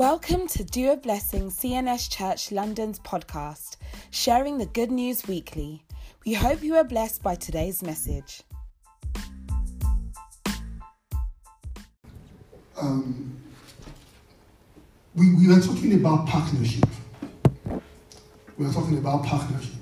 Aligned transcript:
Welcome 0.00 0.46
to 0.46 0.64
Do 0.64 0.92
a 0.92 0.96
Blessing 0.96 1.50
CNS 1.50 2.08
Church 2.10 2.50
London's 2.50 2.98
podcast, 3.00 3.76
sharing 4.10 4.56
the 4.56 4.64
good 4.64 4.90
news 4.90 5.28
weekly. 5.28 5.84
We 6.24 6.32
hope 6.32 6.62
you 6.62 6.74
are 6.76 6.84
blessed 6.84 7.22
by 7.22 7.34
today's 7.34 7.82
message. 7.82 8.40
Um, 12.80 13.36
we, 15.14 15.34
we 15.34 15.48
were 15.48 15.60
talking 15.60 15.92
about 15.92 16.26
partnership. 16.26 16.86
We 18.56 18.64
were 18.64 18.72
talking 18.72 18.96
about 18.96 19.26
partnership. 19.26 19.74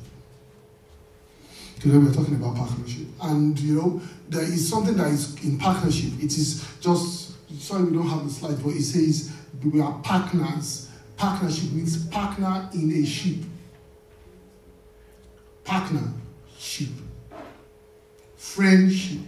Today 1.79 1.97
we're 1.97 2.13
talking 2.13 2.35
about 2.35 2.57
partnership. 2.57 3.07
And 3.23 3.57
you 3.61 3.77
know, 3.77 4.03
there 4.29 4.43
is 4.43 4.69
something 4.69 4.97
that 4.97 5.13
is 5.13 5.41
in 5.45 5.59
partnership. 5.59 6.15
It 6.19 6.37
is 6.37 6.67
just 6.81 7.37
sorry 7.61 7.85
we 7.85 7.93
don't 7.93 8.09
have 8.09 8.25
the 8.25 8.31
slide, 8.31 8.61
but 8.65 8.71
it 8.71 8.83
says 8.83 9.38
we 9.65 9.81
are 9.81 9.99
partners. 10.01 10.91
Partnership 11.17 11.73
means 11.73 12.07
partner 12.07 12.69
in 12.75 12.93
a 12.93 13.05
ship. 13.05 13.39
Partnership. 15.65 16.89
Friendship. 18.37 19.19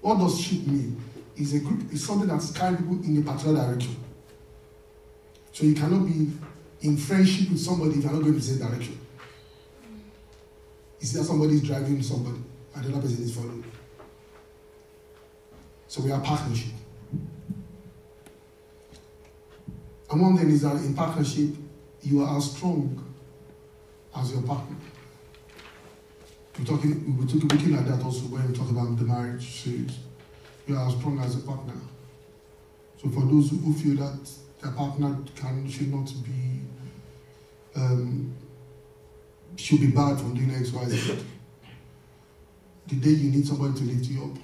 What 0.00 0.18
does 0.18 0.40
ship 0.40 0.66
mean? 0.66 1.00
Is 1.36 1.54
a 1.54 1.60
group, 1.60 1.80
it's 1.92 2.04
something 2.04 2.28
that's 2.28 2.50
carried 2.50 2.78
people 2.78 3.02
in 3.04 3.18
a 3.18 3.22
particular 3.22 3.62
direction. 3.62 3.96
So 5.52 5.64
you 5.64 5.74
cannot 5.74 6.06
be 6.06 6.30
in 6.82 6.96
friendship 6.96 7.50
with 7.50 7.60
somebody 7.60 7.98
if 7.98 8.04
you're 8.04 8.12
not 8.12 8.20
going 8.22 8.34
in 8.34 8.38
the 8.38 8.40
same 8.40 8.58
direction. 8.58 8.98
Is 11.00 11.12
there 11.12 11.22
somebody 11.22 11.54
is 11.54 11.62
driving 11.62 12.02
somebody 12.02 12.38
and 12.74 12.84
the 12.84 12.92
other 12.92 13.00
person 13.00 13.22
is 13.22 13.34
following? 13.34 13.64
So 15.86 16.02
we 16.02 16.10
are 16.10 16.20
partnership. 16.20 16.72
And 20.10 20.38
them 20.38 20.50
is 20.50 20.62
that 20.62 20.76
in 20.76 20.94
partnership, 20.94 21.50
you 22.02 22.22
are 22.22 22.36
as 22.36 22.52
strong 22.52 23.04
as 24.16 24.32
your 24.32 24.42
partner. 24.42 24.76
We're 26.58 26.64
talking, 26.64 27.16
we're 27.16 27.24
looking 27.24 27.74
at 27.74 27.86
that 27.86 28.02
also 28.02 28.22
when 28.22 28.48
we 28.48 28.54
talk 28.56 28.70
about 28.70 28.96
the 28.96 29.04
marriage 29.04 29.62
series. 29.62 29.98
You 30.66 30.76
are 30.76 30.88
as 30.88 30.94
strong 30.96 31.20
as 31.20 31.36
a 31.36 31.40
partner. 31.40 31.74
So 33.00 33.08
for 33.10 33.20
those 33.20 33.50
who 33.50 33.72
feel 33.74 33.96
that 33.96 34.30
their 34.60 34.72
partner 34.72 35.16
can 35.36 35.68
should 35.68 35.92
not 35.92 36.12
be 36.24 36.60
um, 37.76 38.34
should 39.56 39.80
be 39.80 39.88
bad 39.88 40.18
from 40.18 40.34
doing 40.34 40.52
X, 40.54 40.72
Y, 40.72 40.84
Z. 40.86 41.18
The 42.88 42.96
day 42.96 43.10
you 43.10 43.30
need 43.30 43.46
somebody 43.46 43.78
to 43.78 43.84
lift 43.84 44.06
you 44.06 44.24
up, 44.24 44.38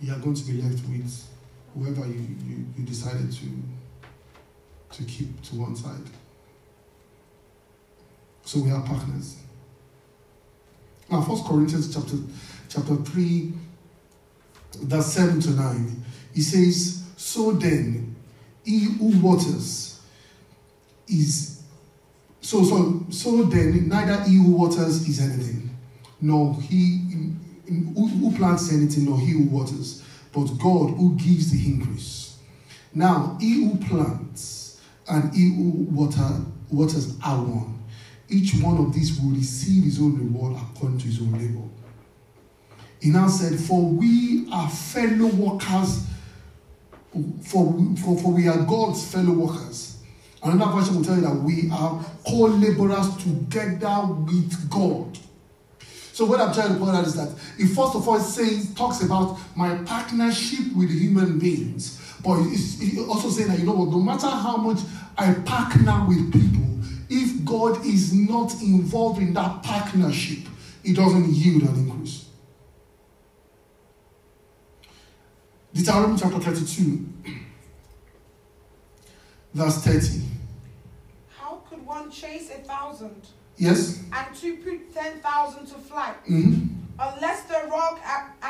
you 0.00 0.12
are 0.12 0.18
going 0.18 0.34
to 0.34 0.44
be 0.44 0.60
left 0.60 0.86
with 0.88 1.28
whoever 1.74 2.06
you, 2.06 2.36
you, 2.44 2.66
you 2.76 2.84
decided 2.84 3.32
to 3.32 3.46
to 4.92 5.02
keep 5.04 5.42
to 5.42 5.56
one 5.56 5.76
side. 5.76 6.10
So 8.44 8.60
we 8.60 8.70
are 8.70 8.82
partners. 8.82 9.36
Now, 11.10 11.22
First 11.22 11.44
Corinthians 11.44 11.94
chapter 11.94 12.16
chapter 12.68 12.96
three, 12.96 13.52
verse 14.82 15.06
seven 15.06 15.40
to 15.40 15.50
nine, 15.50 16.04
he 16.34 16.40
says, 16.40 17.02
"So 17.16 17.52
then, 17.52 18.16
he 18.64 18.80
who 18.84 19.18
waters 19.20 20.00
is 21.08 21.62
so 22.40 22.62
so 22.64 23.04
so 23.10 23.42
then 23.44 23.88
neither 23.88 24.22
he 24.24 24.36
who 24.36 24.52
waters 24.52 25.06
is 25.08 25.20
anything, 25.20 25.76
nor 26.20 26.54
he 26.54 27.04
who, 27.66 28.06
who 28.06 28.36
plants 28.36 28.72
anything, 28.72 29.06
nor 29.06 29.18
he 29.18 29.32
who 29.32 29.44
waters, 29.44 30.02
but 30.32 30.46
God 30.58 30.96
who 30.96 31.14
gives 31.16 31.50
the 31.50 31.72
increase. 31.72 32.38
Now 32.94 33.36
he 33.40 33.64
who 33.64 33.76
plants 33.76 34.57
and 35.10 35.34
he 35.34 35.52
waters 36.70 37.16
are 37.24 37.38
one. 37.38 37.82
Each 38.28 38.54
one 38.62 38.76
of 38.78 38.92
these 38.92 39.18
will 39.18 39.30
receive 39.30 39.84
his 39.84 40.00
own 40.00 40.18
reward 40.18 40.56
according 40.56 40.98
to 40.98 41.06
his 41.06 41.20
own 41.20 41.32
labor. 41.32 41.66
He 43.00 43.10
now 43.10 43.28
said, 43.28 43.58
For 43.58 43.82
we 43.82 44.48
are 44.52 44.68
fellow 44.68 45.28
workers, 45.28 46.06
for, 47.44 47.74
for, 48.04 48.18
for 48.18 48.32
we 48.32 48.48
are 48.48 48.58
God's 48.64 49.10
fellow 49.10 49.32
workers. 49.32 49.98
Another 50.42 50.72
version 50.72 50.96
will 50.96 51.04
tell 51.04 51.16
you 51.16 51.22
that 51.22 51.34
we 51.34 51.70
are 51.72 52.04
co 52.26 52.36
laborers 52.46 53.16
together 53.16 54.06
with 54.06 54.70
God. 54.70 55.18
So, 56.12 56.24
what 56.26 56.40
I'm 56.40 56.52
trying 56.52 56.72
to 56.72 56.78
point 56.78 56.96
out 56.96 57.06
is 57.06 57.14
that 57.14 57.28
it 57.58 57.66
first 57.68 57.94
of 57.94 58.08
all 58.08 58.18
says, 58.18 58.74
talks 58.74 59.02
about 59.02 59.38
my 59.56 59.76
partnership 59.84 60.74
with 60.76 60.90
human 60.90 61.38
beings. 61.38 62.00
But 62.28 62.40
it's, 62.48 62.78
it's 62.82 62.98
also 63.08 63.30
saying 63.30 63.48
that, 63.48 63.58
you 63.58 63.64
know 63.64 63.72
what, 63.72 63.88
no 63.88 64.00
matter 64.00 64.26
how 64.28 64.58
much 64.58 64.80
I 65.16 65.32
partner 65.32 66.04
with 66.06 66.30
people, 66.30 66.78
if 67.08 67.42
God 67.42 67.82
is 67.86 68.12
not 68.12 68.52
involved 68.60 69.18
in 69.22 69.32
that 69.32 69.62
partnership, 69.62 70.40
it 70.84 70.94
doesn't 70.94 71.26
yield 71.32 71.62
an 71.62 71.88
increase. 71.88 72.26
Deuteronomy 75.72 76.18
chapter 76.18 76.38
32, 76.38 77.08
verse 79.54 79.78
30. 79.84 80.20
How 81.30 81.62
could 81.70 81.86
one 81.86 82.10
chase 82.10 82.50
a 82.50 82.58
thousand 82.58 83.22
Yes? 83.56 84.02
and 84.12 84.36
two 84.36 84.58
put 84.58 84.92
ten 84.94 85.18
thousand 85.20 85.64
to 85.68 85.74
flight 85.78 86.14
hmm 86.26 86.64
unless 87.00 87.42
the 87.44 87.68
rock 87.70 88.00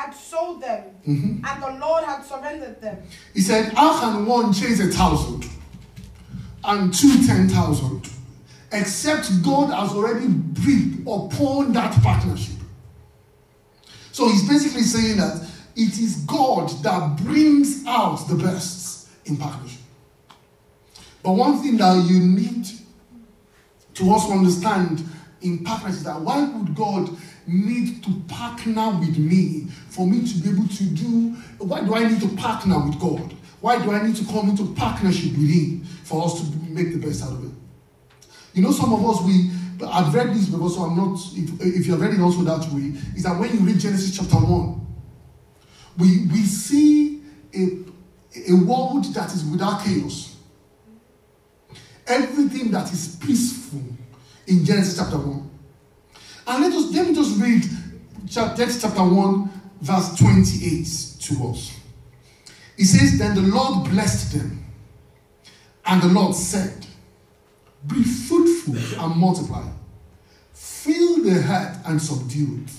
had 0.09 0.17
sold 0.17 0.61
them 0.61 0.83
hmm 1.05 1.45
and 1.45 1.63
the 1.63 1.79
Lord 1.79 2.03
had 2.03 2.23
surrendered 2.23 2.81
them? 2.81 2.97
He 3.33 3.41
said, 3.41 3.73
How 3.73 3.99
can 3.99 4.25
one 4.25 4.53
chase 4.53 4.79
a 4.79 4.87
thousand 4.87 5.45
and 6.63 6.93
two 6.93 7.25
ten 7.25 7.47
thousand 7.47 8.09
except 8.71 9.29
God 9.43 9.71
has 9.73 9.91
already 9.95 10.27
breathed 10.27 11.01
upon 11.07 11.73
that 11.73 11.93
partnership? 12.03 12.55
So 14.11 14.27
he's 14.27 14.47
basically 14.47 14.81
saying 14.83 15.17
that 15.17 15.47
it 15.75 15.97
is 15.99 16.17
God 16.27 16.69
that 16.83 17.17
brings 17.17 17.85
out 17.85 18.27
the 18.27 18.35
best 18.35 19.07
in 19.25 19.37
partnership. 19.37 19.79
But 21.23 21.31
one 21.31 21.61
thing 21.61 21.77
that 21.77 22.05
you 22.09 22.19
need 22.19 22.65
to 23.95 24.09
also 24.09 24.33
understand 24.33 25.03
in 25.41 25.63
partnership 25.63 25.97
is 25.97 26.03
that 26.03 26.19
why 26.19 26.43
would 26.43 26.75
God 26.75 27.09
need 27.47 28.03
to 28.03 28.11
partner 28.27 28.91
with 28.99 29.17
me 29.17 29.67
for 29.89 30.05
me 30.05 30.27
to 30.27 30.39
be 30.39 30.49
able 30.49 30.67
to 30.67 30.83
do 30.83 31.29
why 31.59 31.81
do 31.81 31.95
I 31.95 32.07
need 32.07 32.21
to 32.21 32.29
partner 32.35 32.79
with 32.85 32.99
God? 32.99 33.35
Why 33.61 33.83
do 33.83 33.91
I 33.91 34.05
need 34.05 34.15
to 34.17 34.25
come 34.25 34.49
into 34.49 34.73
partnership 34.73 35.31
with 35.31 35.49
Him 35.49 35.83
for 36.03 36.25
us 36.25 36.39
to 36.39 36.57
make 36.69 36.93
the 36.93 37.05
best 37.05 37.23
out 37.23 37.33
of 37.33 37.45
it? 37.45 37.51
You 38.53 38.63
know, 38.63 38.71
some 38.71 38.93
of 38.93 39.05
us 39.07 39.21
we 39.23 39.51
I've 39.87 40.13
read 40.13 40.33
this 40.33 40.49
before, 40.49 40.69
so 40.69 40.81
I'm 40.81 40.97
not 40.97 41.19
if, 41.33 41.61
if 41.61 41.85
you're 41.85 41.97
reading 41.97 42.21
also 42.21 42.41
that 42.41 42.71
way, 42.73 42.93
is 43.15 43.23
that 43.23 43.39
when 43.39 43.51
you 43.53 43.59
read 43.59 43.79
Genesis 43.79 44.17
chapter 44.17 44.35
1, 44.35 44.87
we 45.97 46.27
we 46.27 46.43
see 46.43 47.21
a, 47.53 47.79
a 48.49 48.55
world 48.65 49.05
that 49.13 49.33
is 49.33 49.43
without 49.45 49.83
chaos. 49.83 50.37
Everything 52.07 52.71
that 52.71 52.91
is 52.91 53.15
peaceful 53.17 53.81
in 54.49 54.65
Genesis 54.65 54.97
chapter 54.97 55.17
1. 55.17 55.49
And 56.47 56.63
let 56.63 56.73
us 56.73 56.91
let 56.91 57.07
me 57.07 57.13
just 57.13 57.39
read 57.39 57.63
Genesis 58.25 58.81
chapter 58.81 59.03
1, 59.03 59.49
verse 59.81 60.15
28 60.17 60.85
to 61.21 61.49
us. 61.49 61.79
It 62.77 62.85
says, 62.85 63.19
Then 63.19 63.35
the 63.35 63.41
Lord 63.41 63.89
blessed 63.89 64.33
them, 64.37 64.65
and 65.85 66.01
the 66.01 66.07
Lord 66.07 66.35
said, 66.35 66.85
Be 67.87 68.03
fruitful 68.03 68.75
and 69.03 69.15
multiply, 69.15 69.67
fill 70.53 71.23
the 71.23 71.35
earth 71.35 71.81
and 71.85 72.01
subdue 72.01 72.63
it, 72.63 72.71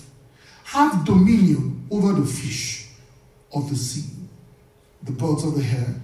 have 0.64 1.04
dominion 1.04 1.86
over 1.90 2.12
the 2.12 2.26
fish 2.26 2.88
of 3.54 3.68
the 3.68 3.76
sea, 3.76 4.10
the 5.02 5.12
birds 5.12 5.44
of 5.44 5.54
the 5.54 5.64
air, 5.64 5.94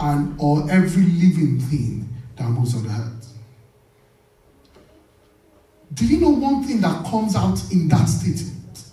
and 0.00 0.38
all 0.38 0.70
every 0.70 1.02
living 1.02 1.60
thing 1.60 2.08
that 2.36 2.48
moves 2.48 2.74
on 2.74 2.86
the 2.86 2.90
earth. 2.90 3.13
Do 5.94 6.06
you 6.06 6.20
know 6.20 6.30
one 6.30 6.64
thing 6.64 6.80
that 6.80 7.04
comes 7.06 7.36
out 7.36 7.60
in 7.70 7.88
that 7.88 8.06
statement? 8.06 8.84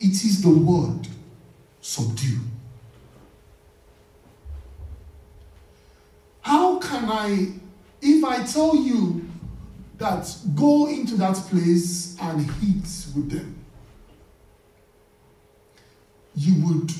It 0.00 0.12
is 0.12 0.42
the 0.42 0.50
word 0.50 1.06
subdue. 1.80 2.38
How 6.40 6.78
can 6.78 7.04
I, 7.04 7.48
if 8.00 8.24
I 8.24 8.42
tell 8.44 8.74
you 8.74 9.28
that 9.98 10.34
go 10.54 10.88
into 10.88 11.16
that 11.16 11.34
place 11.34 12.16
and 12.20 12.40
eat 12.62 13.06
with 13.14 13.30
them, 13.30 13.56
you 16.34 16.64
would 16.64 16.92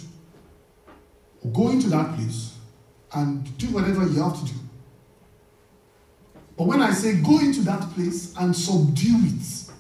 go 1.54 1.70
into 1.70 1.88
that 1.88 2.14
place 2.14 2.54
and 3.14 3.56
do 3.56 3.68
whatever 3.68 4.06
you 4.06 4.22
have 4.22 4.38
to 4.38 4.52
do. 4.52 4.58
But 6.60 6.66
when 6.66 6.82
I 6.82 6.92
say 6.92 7.14
go 7.14 7.38
into 7.38 7.62
that 7.62 7.80
place 7.94 8.34
and 8.38 8.54
subdue 8.54 9.16
it, 9.24 9.70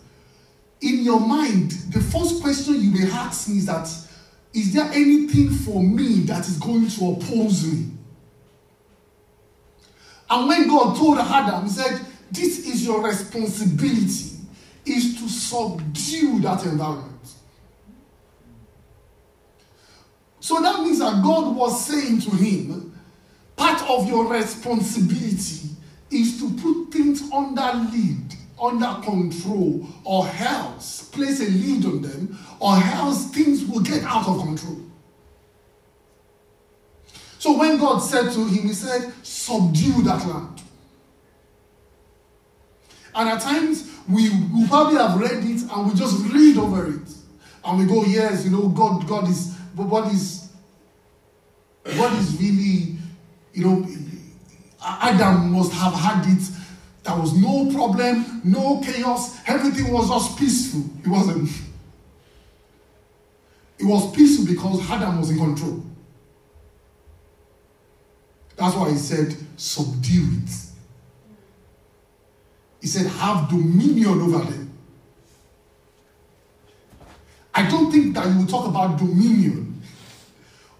in 0.80 1.04
your 1.04 1.20
mind, 1.20 1.72
the 1.92 2.00
first 2.00 2.40
question 2.40 2.80
you 2.80 2.90
may 2.90 3.10
ask 3.10 3.50
me 3.50 3.58
is 3.58 3.66
that 3.66 3.86
Is 4.54 4.72
there 4.72 4.86
anything 4.86 5.50
for 5.50 5.82
me 5.82 6.20
that 6.20 6.48
is 6.48 6.56
going 6.56 6.88
to 6.88 7.10
oppose 7.10 7.66
me? 7.66 7.90
And 10.30 10.48
when 10.48 10.68
God 10.68 10.96
told 10.96 11.18
Adam, 11.18 11.64
He 11.64 11.68
said, 11.68 12.00
This 12.30 12.66
is 12.66 12.86
your 12.86 13.06
responsibility, 13.06 14.38
is 14.86 15.20
to 15.20 15.28
subdue 15.28 16.40
that 16.40 16.64
environment. 16.64 17.34
So 20.40 20.62
that 20.62 20.80
means 20.80 21.00
that 21.00 21.22
God 21.22 21.54
was 21.54 21.86
saying 21.86 22.22
to 22.22 22.30
him, 22.30 22.98
part 23.54 23.82
of 23.82 24.08
your 24.08 24.32
responsibility 24.32 25.60
is 26.10 26.40
to 26.40 26.50
put 26.54 26.92
things 26.92 27.22
under 27.32 27.72
lead, 27.90 28.34
under 28.60 29.00
control, 29.02 29.86
or 30.04 30.28
else 30.38 31.08
place 31.10 31.40
a 31.40 31.50
lead 31.50 31.84
on 31.84 32.02
them, 32.02 32.38
or 32.58 32.76
else 32.76 33.30
things 33.30 33.64
will 33.64 33.80
get 33.80 34.02
out 34.04 34.26
of 34.26 34.42
control. 34.42 34.78
So 37.38 37.56
when 37.58 37.78
God 37.78 37.98
said 37.98 38.32
to 38.32 38.44
him, 38.46 38.68
He 38.68 38.74
said, 38.74 39.12
subdue 39.22 40.02
that 40.02 40.26
land. 40.26 40.62
And 43.14 43.28
at 43.28 43.40
times 43.40 43.90
we, 44.08 44.28
we 44.28 44.66
probably 44.68 44.96
have 44.96 45.18
read 45.18 45.44
it 45.44 45.62
and 45.70 45.88
we 45.88 45.94
just 45.94 46.22
read 46.32 46.56
over 46.56 46.86
it. 46.86 47.08
And 47.64 47.78
we 47.78 47.86
go, 47.86 48.04
yes, 48.04 48.44
you 48.44 48.50
know, 48.50 48.68
God, 48.68 49.06
God 49.06 49.28
is, 49.28 49.56
but 49.74 49.86
what 49.86 50.12
is 50.12 50.50
what 51.84 52.12
is 52.12 52.38
really, 52.40 52.96
you 53.54 53.64
know, 53.64 53.86
Adam 54.84 55.52
must 55.52 55.72
have 55.72 55.92
had 55.92 56.26
it. 56.26 56.42
There 57.02 57.16
was 57.16 57.34
no 57.34 57.70
problem, 57.72 58.40
no 58.44 58.80
chaos, 58.80 59.38
everything 59.46 59.92
was 59.92 60.08
just 60.08 60.38
peaceful. 60.38 60.84
It 61.02 61.08
wasn't. 61.08 61.50
It 63.78 63.84
was 63.84 64.14
peaceful 64.14 64.46
because 64.46 64.88
Adam 64.90 65.18
was 65.18 65.30
in 65.30 65.38
control. 65.38 65.82
That's 68.56 68.76
why 68.76 68.90
he 68.90 68.98
said, 68.98 69.34
subdue 69.56 70.28
it. 70.44 70.50
He 72.82 72.86
said, 72.86 73.06
have 73.06 73.48
dominion 73.48 74.20
over 74.20 74.44
them. 74.44 74.70
I 77.54 77.68
don't 77.68 77.90
think 77.90 78.14
that 78.14 78.26
you 78.26 78.38
will 78.38 78.46
talk 78.46 78.68
about 78.68 78.98
dominion 78.98 79.82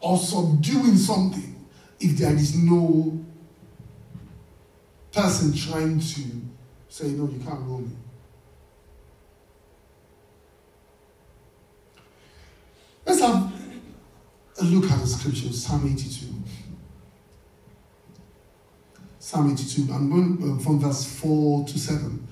or 0.01 0.19
subduing 0.19 0.97
something 0.97 1.67
if 1.99 2.19
there 2.19 2.35
is 2.35 2.57
no 2.57 3.19
person 5.13 5.53
trying 5.53 5.99
to 5.99 6.21
say, 6.89 7.09
no, 7.09 7.29
you 7.29 7.41
can't 7.45 7.61
rule 7.61 7.81
me. 7.81 7.97
Let's 13.07 13.21
have 13.21 13.53
a 14.61 14.65
look 14.65 14.91
at 14.91 15.01
the 15.01 15.07
scriptures, 15.07 15.65
Psalm 15.65 15.87
82. 15.87 16.27
Psalm 19.19 19.53
82, 19.53 19.93
I'm 19.93 20.11
going 20.11 20.59
uh, 20.59 20.63
from 20.63 20.81
verse 20.81 21.05
4 21.21 21.67
to 21.67 21.79
7. 21.79 22.27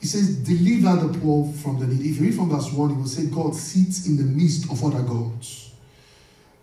He 0.00 0.06
says, 0.06 0.36
Deliver 0.36 1.06
the 1.06 1.18
poor 1.18 1.52
from 1.52 1.78
the 1.78 1.86
needy. 1.86 2.10
If 2.10 2.16
you 2.16 2.26
read 2.26 2.34
from 2.34 2.50
verse 2.50 2.72
1, 2.72 2.90
he 2.90 2.96
will 2.96 3.06
say, 3.06 3.26
God 3.26 3.54
sits 3.54 4.06
in 4.06 4.16
the 4.16 4.22
midst 4.22 4.70
of 4.70 4.82
other 4.82 5.02
gods. 5.02 5.72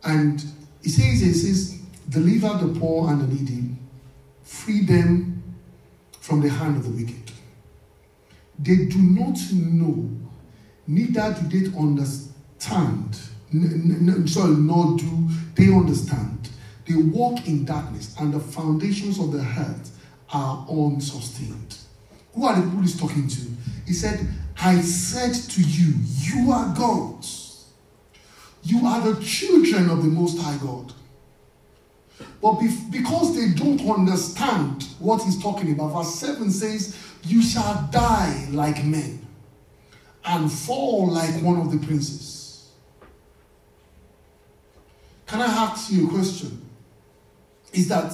And 0.04 0.44
he 0.82 0.90
says, 0.90 1.22
he 1.22 1.34
says, 1.34 1.80
Deliver 2.10 2.66
the 2.66 2.80
poor 2.80 3.12
and 3.12 3.22
the 3.22 3.28
needy, 3.28 3.76
free 4.44 4.84
them 4.84 5.37
from 6.28 6.42
the 6.42 6.50
hand 6.50 6.76
of 6.76 6.84
the 6.84 6.90
wicked. 6.90 7.32
They 8.60 8.86
do 8.88 9.02
not 9.02 9.40
know, 9.54 10.10
neither 10.86 11.34
do 11.40 11.60
they 11.62 11.78
understand. 11.78 13.18
N- 13.54 14.10
n- 14.10 14.28
sorry, 14.28 14.56
nor 14.58 14.98
do 14.98 15.30
they 15.56 15.74
understand. 15.74 16.50
They 16.86 16.96
walk 16.96 17.48
in 17.48 17.64
darkness, 17.64 18.14
and 18.20 18.34
the 18.34 18.42
foundations 18.42 19.20
of 19.20 19.32
the 19.32 19.40
earth 19.40 19.98
are 20.34 20.68
unsustained. 20.70 21.78
Who 22.34 22.46
are 22.46 22.58
the 22.58 22.64
people 22.64 22.82
he's 22.82 23.00
talking 23.00 23.30
to? 23.30 23.42
He 23.86 23.94
said, 23.94 24.20
I 24.60 24.82
said 24.82 25.34
to 25.34 25.62
you, 25.62 25.94
you 26.24 26.52
are 26.52 26.76
gods. 26.76 27.68
You 28.64 28.86
are 28.86 29.00
the 29.00 29.24
children 29.24 29.90
of 29.90 30.04
the 30.04 30.10
Most 30.10 30.42
High 30.42 30.58
God. 30.58 30.92
But 32.42 32.60
because 32.92 33.36
they 33.36 33.54
don't 33.54 33.82
understand 33.90 34.84
what 35.00 35.24
he's 35.24 35.42
talking 35.42 35.72
about, 35.74 35.94
verse 35.94 36.16
7 36.16 36.50
says, 36.52 36.98
You 37.24 37.42
shall 37.42 37.88
die 37.92 38.48
like 38.52 38.84
men 38.84 39.26
and 40.26 40.52
fall 40.52 41.12
like 41.12 41.42
one 41.42 41.60
of 41.60 41.72
the 41.72 41.86
princes. 41.86 42.72
Can 45.26 45.42
I 45.42 45.46
ask 45.46 45.92
you 45.92 46.08
a 46.08 46.10
question? 46.10 46.66
Is 47.74 47.90
that 47.90 48.14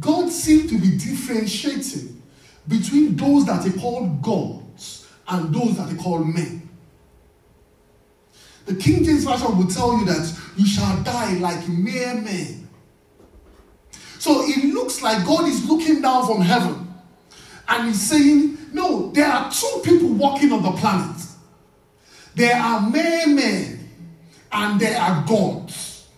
God 0.00 0.30
seems 0.30 0.70
to 0.70 0.78
be 0.78 0.96
differentiating 0.96 2.22
between 2.68 3.16
those 3.16 3.46
that 3.46 3.64
he 3.64 3.72
called 3.78 4.20
gods 4.22 5.06
and 5.28 5.54
those 5.54 5.76
that 5.76 5.88
he 5.88 5.96
called 5.96 6.26
men. 6.26 6.68
The 8.66 8.74
King 8.74 9.04
James 9.04 9.24
Version 9.24 9.56
will 9.56 9.68
tell 9.68 9.98
you 9.98 10.04
that 10.06 10.40
you 10.56 10.66
shall 10.66 11.02
die 11.02 11.34
like 11.34 11.68
mere 11.68 12.14
men. 12.14 12.65
So 14.26 14.42
it 14.44 14.74
looks 14.74 15.02
like 15.02 15.24
God 15.24 15.46
is 15.46 15.68
looking 15.68 16.02
down 16.02 16.26
from 16.26 16.40
heaven 16.40 16.92
and 17.68 17.86
he's 17.86 18.02
saying, 18.02 18.58
No, 18.72 19.12
there 19.12 19.28
are 19.28 19.52
two 19.52 19.82
people 19.84 20.08
walking 20.08 20.50
on 20.50 20.64
the 20.64 20.72
planet. 20.72 21.24
There 22.34 22.56
are 22.56 22.90
mere 22.90 23.28
men 23.28 23.88
and 24.50 24.80
there 24.80 25.00
are 25.00 25.24
gods. 25.28 26.08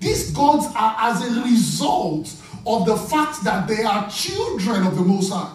These 0.00 0.30
gods 0.30 0.68
are 0.74 0.96
as 1.00 1.20
a 1.20 1.42
result 1.42 2.34
of 2.66 2.86
the 2.86 2.96
fact 2.96 3.44
that 3.44 3.68
they 3.68 3.82
are 3.82 4.08
children 4.08 4.86
of 4.86 4.96
the 4.96 5.02
Most 5.02 5.30
High. 5.30 5.54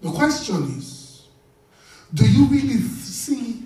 The 0.00 0.10
question 0.10 0.76
is 0.76 1.28
do 2.12 2.28
you 2.28 2.46
really 2.46 2.78
see 2.78 3.61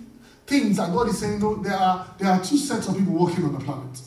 things 0.47 0.77
that 0.77 0.93
God 0.93 1.09
is 1.09 1.19
saying? 1.19 1.41
No, 1.41 1.57
there 1.57 1.75
are, 1.75 2.15
there 2.19 2.31
are 2.31 2.43
two 2.43 2.57
sets 2.57 2.89
of 2.89 2.97
people 2.97 3.15
walking 3.15 3.45
on 3.45 3.53
the 3.53 3.61
planet. 3.61 4.01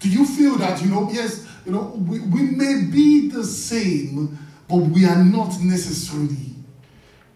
Do 0.00 0.08
you 0.10 0.26
feel 0.26 0.56
that, 0.56 0.82
you 0.82 0.88
know, 0.88 1.08
yes, 1.10 1.46
you 1.64 1.72
know, 1.72 1.94
we, 1.96 2.20
we 2.20 2.42
may 2.42 2.84
be 2.90 3.28
the 3.28 3.44
same, 3.44 4.38
but 4.68 4.76
we 4.76 5.04
are 5.04 5.22
not 5.22 5.58
necessarily 5.60 6.54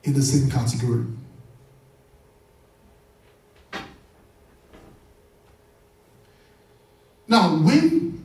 in 0.05 0.15
the 0.15 0.23
same 0.23 0.51
category? 0.51 1.07
Now, 7.27 7.57
when 7.57 8.25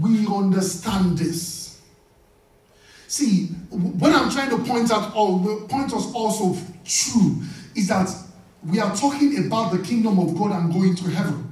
we 0.00 0.26
understand 0.26 1.16
this, 1.16 1.80
see, 3.06 3.46
what 3.70 4.12
I'm 4.12 4.30
trying 4.30 4.50
to 4.50 4.58
point 4.58 4.90
out, 4.90 5.14
or 5.14 5.60
point 5.68 5.92
us 5.94 6.12
also 6.12 6.56
true, 6.84 7.36
is 7.76 7.88
that 7.88 8.10
we 8.64 8.80
are 8.80 8.94
talking 8.96 9.46
about 9.46 9.72
the 9.72 9.78
kingdom 9.78 10.18
of 10.18 10.36
God 10.36 10.52
and 10.52 10.72
going 10.72 10.94
to 10.96 11.04
heaven. 11.10 11.50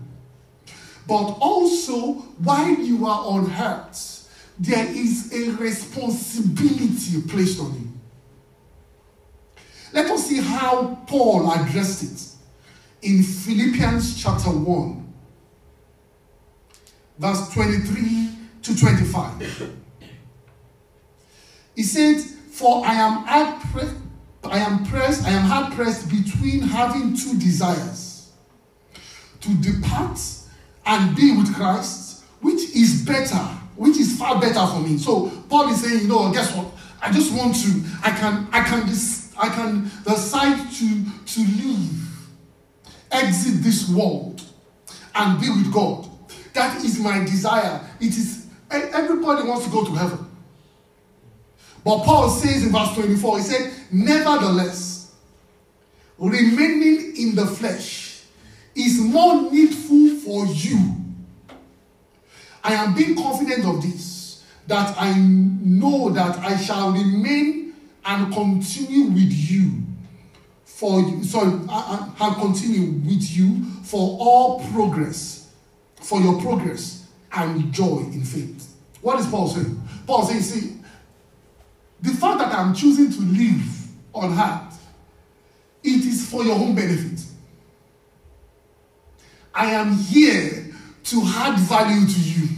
But 1.06 1.36
also, 1.40 2.14
while 2.42 2.70
you 2.70 3.06
are 3.06 3.26
on 3.26 3.50
earth, 3.50 4.28
there 4.58 4.86
is 4.86 5.32
a 5.32 5.50
responsibility 5.56 7.22
placed 7.28 7.60
on 7.60 7.74
you. 7.74 7.92
Let 9.92 10.10
us 10.10 10.26
see 10.26 10.40
how 10.40 11.04
Paul 11.06 11.52
addressed 11.52 12.02
it 12.02 13.08
in 13.08 13.22
Philippians 13.22 14.20
chapter 14.20 14.50
1 14.50 15.04
verse 17.18 17.52
23 17.52 18.28
to 18.62 18.78
25. 18.78 19.72
He 21.76 21.82
said, 21.82 22.20
For 22.20 22.84
I 22.84 22.94
am 22.94 23.24
at 23.28 23.60
pressed, 23.70 23.96
I 24.46 24.58
am 24.58 24.84
pressed, 24.84 25.24
I 25.24 25.30
am 25.30 25.44
hard 25.44 25.72
pressed 25.72 26.08
between 26.08 26.60
having 26.60 27.16
two 27.16 27.38
desires 27.38 28.32
to 29.40 29.54
depart 29.56 30.18
and 30.86 31.16
be 31.16 31.36
with 31.36 31.54
Christ, 31.54 32.24
which 32.40 32.62
is 32.74 33.04
better, 33.06 33.38
which 33.76 33.96
is 33.96 34.18
far 34.18 34.40
better 34.40 34.66
for 34.66 34.80
me. 34.80 34.98
So 34.98 35.30
Paul 35.48 35.68
is 35.68 35.82
saying, 35.82 36.02
you 36.02 36.08
know, 36.08 36.32
guess 36.32 36.54
what? 36.54 36.66
I 37.00 37.12
just 37.12 37.34
want 37.34 37.54
to, 37.56 37.82
I 38.02 38.10
can, 38.10 38.48
I 38.52 38.62
can, 38.62 38.82
I 39.36 39.48
can 39.48 39.90
decide 40.06 40.70
to 40.72 41.04
to 41.26 41.40
leave, 41.40 42.02
exit 43.10 43.62
this 43.62 43.88
world, 43.88 44.42
and 45.14 45.40
be 45.40 45.50
with 45.50 45.72
God. 45.72 46.08
That 46.54 46.82
is 46.84 46.98
my 47.00 47.20
desire. 47.20 47.80
It 48.00 48.16
is 48.16 48.46
everybody 48.70 49.46
wants 49.46 49.66
to 49.66 49.70
go 49.70 49.84
to 49.84 49.92
heaven. 49.92 50.23
But 51.84 52.04
Paul 52.04 52.30
says 52.30 52.64
in 52.64 52.72
verse 52.72 52.94
24, 52.94 53.38
he 53.38 53.44
said, 53.44 53.72
Nevertheless, 53.92 55.12
remaining 56.18 57.16
in 57.16 57.34
the 57.34 57.46
flesh 57.46 58.22
is 58.74 58.98
more 59.00 59.50
needful 59.50 60.16
for 60.20 60.46
you. 60.46 60.96
I 62.62 62.74
am 62.74 62.94
being 62.94 63.14
confident 63.14 63.66
of 63.66 63.82
this, 63.82 64.42
that 64.66 64.96
I 64.98 65.12
know 65.18 66.10
that 66.10 66.38
I 66.38 66.56
shall 66.56 66.92
remain 66.92 67.74
and 68.06 68.32
continue 68.32 69.08
with 69.08 69.32
you 69.32 69.84
for 70.74 71.22
sorry, 71.22 71.52
I, 71.68 72.12
I, 72.18 72.24
I'll 72.24 72.34
continue 72.34 72.90
with 73.08 73.30
you 73.30 73.64
for 73.84 74.18
all 74.20 74.60
progress, 74.72 75.52
for 76.00 76.20
your 76.20 76.40
progress 76.40 77.08
and 77.32 77.72
joy 77.72 78.00
in 78.12 78.24
faith. 78.24 78.74
What 79.00 79.20
is 79.20 79.26
Paul 79.26 79.48
saying? 79.48 79.80
Paul 80.06 80.24
saying, 80.26 80.40
see, 80.42 80.73
the 82.04 82.10
fact 82.10 82.38
that 82.38 82.52
I'm 82.52 82.74
choosing 82.74 83.10
to 83.10 83.20
live 83.20 83.88
on 84.12 84.38
earth, 84.38 84.86
it 85.82 86.04
is 86.04 86.28
for 86.28 86.44
your 86.44 86.56
own 86.56 86.74
benefit. 86.74 87.24
I 89.54 89.70
am 89.70 89.94
here 89.94 90.74
to 91.04 91.22
add 91.24 91.58
value 91.58 92.06
to 92.06 92.20
you. 92.20 92.48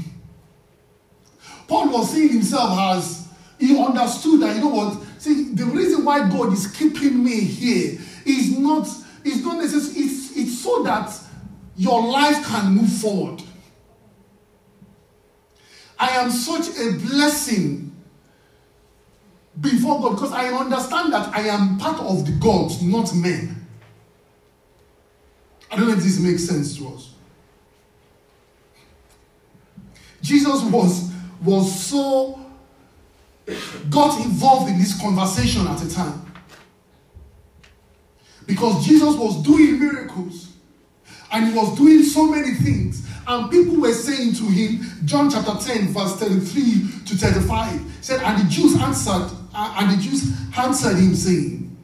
Paul 1.69 1.91
was 1.91 2.13
seeing 2.13 2.31
himself 2.31 2.77
as 2.97 3.29
he 3.59 3.79
understood 3.79 4.41
that, 4.41 4.57
you 4.57 4.63
know 4.63 4.69
what? 4.69 5.03
See, 5.19 5.55
the 5.55 5.65
reason 5.65 6.05
why 6.05 6.29
God 6.29 6.53
is 6.53 6.67
keeping 6.67 7.23
me 7.23 7.41
here 7.41 8.01
is 8.25 8.59
not, 8.59 8.89
is 9.25 9.45
not 9.45 9.59
necessary, 9.59 10.07
it's, 10.07 10.37
it's 10.37 10.59
so 10.59 10.83
that 10.83 11.17
your 11.77 12.03
life 12.11 12.45
can 12.47 12.75
move 12.75 12.91
forward. 12.91 13.43
I 15.99 16.09
am 16.09 16.31
such 16.33 16.69
a 16.79 16.93
blessing 16.99 17.86
before 19.61 20.01
God 20.01 20.11
because 20.13 20.33
I 20.33 20.49
understand 20.49 21.13
that 21.13 21.35
I 21.35 21.49
am 21.49 21.79
part 21.79 22.01
of 22.01 22.27
the 22.27 22.33
gods, 22.33 22.83
not 22.83 23.15
men. 23.15 23.67
I 25.71 25.77
don't 25.77 25.89
know 25.89 25.95
if 25.95 26.03
this 26.03 26.21
makes 26.21 26.45
sense 26.45 26.77
to 26.79 26.89
us. 26.89 27.13
Jesus 30.23 30.63
was, 30.65 31.13
was 31.43 31.81
so 31.81 32.41
got 33.91 34.19
involved 34.25 34.71
in 34.71 34.79
this 34.79 35.01
conversation 35.01 35.67
at 35.67 35.83
a 35.83 35.93
time. 35.93 36.23
Because 38.47 38.85
Jesus 38.85 39.15
was 39.17 39.43
doing 39.43 39.79
miracles 39.79 40.53
and 41.33 41.49
he 41.49 41.59
was 41.59 41.77
doing 41.77 42.03
so 42.03 42.27
many 42.27 42.55
things. 42.55 43.07
And 43.27 43.51
people 43.51 43.81
were 43.81 43.93
saying 43.93 44.35
to 44.35 44.45
him, 44.45 44.81
John 45.05 45.29
chapter 45.29 45.55
10, 45.55 45.89
verse 45.89 46.15
33 46.17 47.05
to 47.07 47.17
35, 47.17 47.81
said, 48.01 48.23
And 48.23 48.45
the 48.45 48.49
Jews 48.49 48.77
answered, 48.81 49.31
and 49.57 49.99
the 49.99 50.03
Jews 50.03 50.33
answered 50.57 50.97
him, 50.97 51.15
saying, 51.15 51.77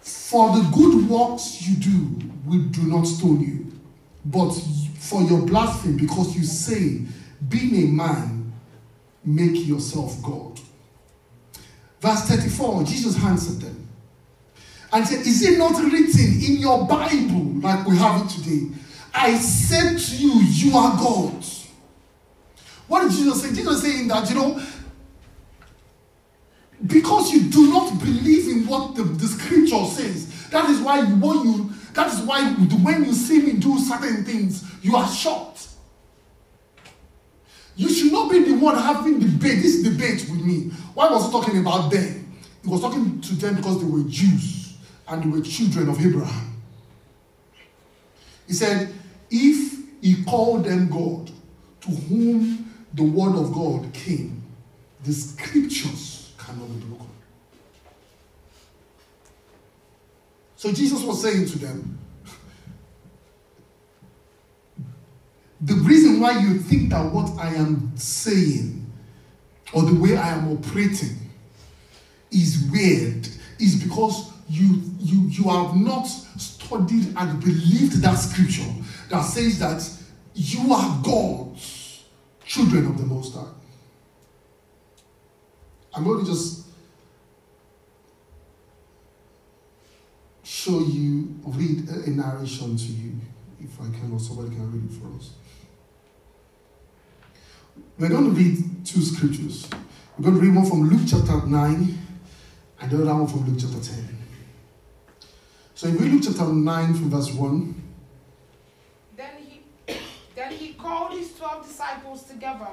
For 0.00 0.56
the 0.56 0.62
good 0.74 1.08
works 1.08 1.66
you 1.66 1.76
do, 1.76 2.28
we 2.46 2.58
do 2.68 2.82
not 2.82 3.04
stone 3.04 3.40
you, 3.40 3.72
but 4.24 4.52
for 4.98 5.22
your 5.22 5.42
blasphemy, 5.42 5.98
because 5.98 6.36
you 6.36 6.44
say, 6.44 7.00
Being 7.48 7.88
a 7.88 7.92
man, 7.92 8.52
make 9.24 9.66
yourself 9.66 10.22
God. 10.22 10.60
Verse 12.00 12.22
34, 12.22 12.84
Jesus 12.84 13.22
answered 13.22 13.60
them 13.60 13.88
and 14.92 15.06
said, 15.06 15.20
Is 15.20 15.42
it 15.42 15.58
not 15.58 15.82
written 15.82 16.42
in 16.44 16.56
your 16.58 16.86
Bible, 16.86 17.60
like 17.60 17.86
we 17.86 17.96
have 17.96 18.24
it 18.24 18.28
today? 18.28 18.76
I 19.14 19.36
said 19.36 19.98
to 19.98 20.16
you, 20.16 20.40
You 20.40 20.76
are 20.76 20.96
God. 20.96 21.44
What 22.86 23.02
did 23.02 23.12
Jesus 23.12 23.42
say? 23.42 23.54
Jesus 23.54 23.82
saying 23.82 24.08
that, 24.08 24.28
you 24.28 24.36
know, 24.36 24.62
because 26.86 27.30
you 27.30 27.50
do 27.50 27.68
not 27.70 27.98
believe 28.00 28.48
in 28.48 28.66
what 28.66 28.96
the, 28.96 29.04
the 29.04 29.26
scripture 29.26 29.84
says, 29.84 30.48
that 30.50 30.68
is 30.68 30.80
why 30.80 31.00
you, 31.00 31.14
when 31.16 31.44
you 31.44 31.70
that 31.94 32.12
is 32.12 32.20
why 32.20 32.42
when 32.52 33.04
you 33.04 33.12
see 33.12 33.42
me 33.42 33.52
do 33.52 33.78
certain 33.78 34.24
things, 34.24 34.64
you 34.82 34.96
are 34.96 35.06
shocked. 35.08 35.68
You 37.76 37.88
should 37.88 38.12
not 38.12 38.30
be 38.30 38.42
the 38.44 38.54
one 38.54 38.76
having 38.76 39.18
debate, 39.18 39.62
this 39.62 39.82
debate 39.82 40.26
with 40.30 40.42
me. 40.42 40.70
Why 40.94 41.10
was 41.10 41.26
he 41.26 41.32
talking 41.32 41.58
about 41.58 41.90
them? 41.90 42.38
He 42.62 42.68
was 42.68 42.80
talking 42.80 43.20
to 43.20 43.34
them 43.34 43.56
because 43.56 43.80
they 43.80 43.86
were 43.86 44.08
Jews 44.08 44.76
and 45.08 45.22
they 45.22 45.28
were 45.28 45.42
children 45.42 45.88
of 45.88 46.04
Abraham. 46.04 46.62
He 48.46 48.54
said, 48.54 48.92
if 49.30 49.78
he 50.00 50.22
called 50.24 50.64
them 50.64 50.88
God, 50.88 51.30
to 51.82 51.90
whom 51.90 52.70
the 52.94 53.02
word 53.02 53.36
of 53.36 53.52
God 53.52 53.92
came, 53.92 54.42
the 55.04 55.12
scriptures 55.12 56.11
So 60.56 60.72
Jesus 60.72 61.02
was 61.02 61.20
saying 61.20 61.46
to 61.46 61.58
them, 61.58 61.98
the 65.60 65.74
reason 65.74 66.20
why 66.20 66.38
you 66.38 66.58
think 66.58 66.90
that 66.90 67.12
what 67.12 67.36
I 67.38 67.54
am 67.54 67.92
saying 67.96 68.86
or 69.72 69.82
the 69.82 69.94
way 69.94 70.16
I 70.16 70.30
am 70.30 70.52
operating 70.52 71.16
is 72.30 72.68
weird 72.70 73.28
is 73.58 73.82
because 73.82 74.32
you 74.48 74.82
you 74.98 75.28
you 75.28 75.44
have 75.50 75.76
not 75.76 76.04
studied 76.04 77.14
and 77.16 77.40
believed 77.40 78.02
that 78.02 78.14
scripture 78.14 78.70
that 79.08 79.22
says 79.22 79.58
that 79.58 79.88
you 80.34 80.72
are 80.72 81.00
God's 81.02 82.04
children 82.44 82.86
of 82.86 82.98
the 82.98 83.06
Most 83.06 83.34
High. 83.34 83.61
I'm 85.94 86.04
going 86.04 86.24
to 86.24 86.30
just 86.30 86.66
show 90.42 90.80
you, 90.80 91.34
read 91.44 91.88
a, 91.88 92.04
a 92.04 92.10
narration 92.10 92.76
to 92.76 92.84
you, 92.84 93.12
if 93.60 93.78
I 93.80 93.84
can, 93.84 94.10
or 94.12 94.18
somebody 94.18 94.50
can 94.50 94.72
read 94.72 94.90
it 94.90 94.94
for 94.94 95.14
us. 95.18 95.30
We're 97.98 98.08
going 98.08 98.24
to 98.24 98.30
read 98.30 98.86
two 98.86 99.02
scriptures. 99.02 99.68
We're 100.16 100.30
going 100.30 100.36
to 100.36 100.40
read 100.40 100.54
one 100.54 100.66
from 100.66 100.88
Luke 100.88 101.02
chapter 101.06 101.46
9 101.46 101.98
and 102.80 102.90
the 102.90 103.02
other 103.02 103.14
one 103.14 103.26
from 103.26 103.46
Luke 103.46 103.58
chapter 103.60 103.80
10. 103.80 104.18
So 105.74 105.88
if 105.88 106.00
we 106.00 106.08
Luke 106.08 106.22
chapter 106.24 106.44
9 106.44 106.94
from 106.94 107.10
verse 107.10 107.32
1. 107.32 107.82
Then 109.16 109.30
he, 109.38 109.62
then 110.34 110.52
he 110.52 110.74
called 110.74 111.12
his 111.12 111.32
twelve 111.34 111.66
disciples 111.66 112.24
together 112.24 112.68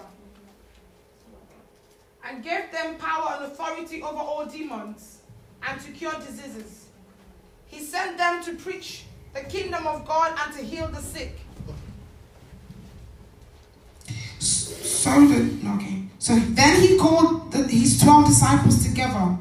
and 2.25 2.43
gave 2.43 2.71
them 2.71 2.95
power 2.95 3.35
and 3.37 3.45
authority 3.45 4.01
over 4.01 4.17
all 4.17 4.45
demons 4.45 5.19
and 5.67 5.79
to 5.81 5.91
cure 5.91 6.13
diseases. 6.13 6.87
He 7.67 7.79
sent 7.81 8.17
them 8.17 8.43
to 8.43 8.55
preach 8.55 9.03
the 9.33 9.41
kingdom 9.41 9.85
of 9.87 10.07
God 10.07 10.37
and 10.43 10.55
to 10.57 10.63
heal 10.63 10.87
the 10.87 11.01
sick. 11.01 11.39
So 14.39 15.27
the, 15.27 15.57
okay. 15.75 16.03
So 16.17 16.35
then 16.35 16.81
he 16.81 16.97
called 16.97 17.51
the, 17.51 17.63
his 17.63 18.01
twelve 18.01 18.25
disciples 18.25 18.85
together 18.85 19.37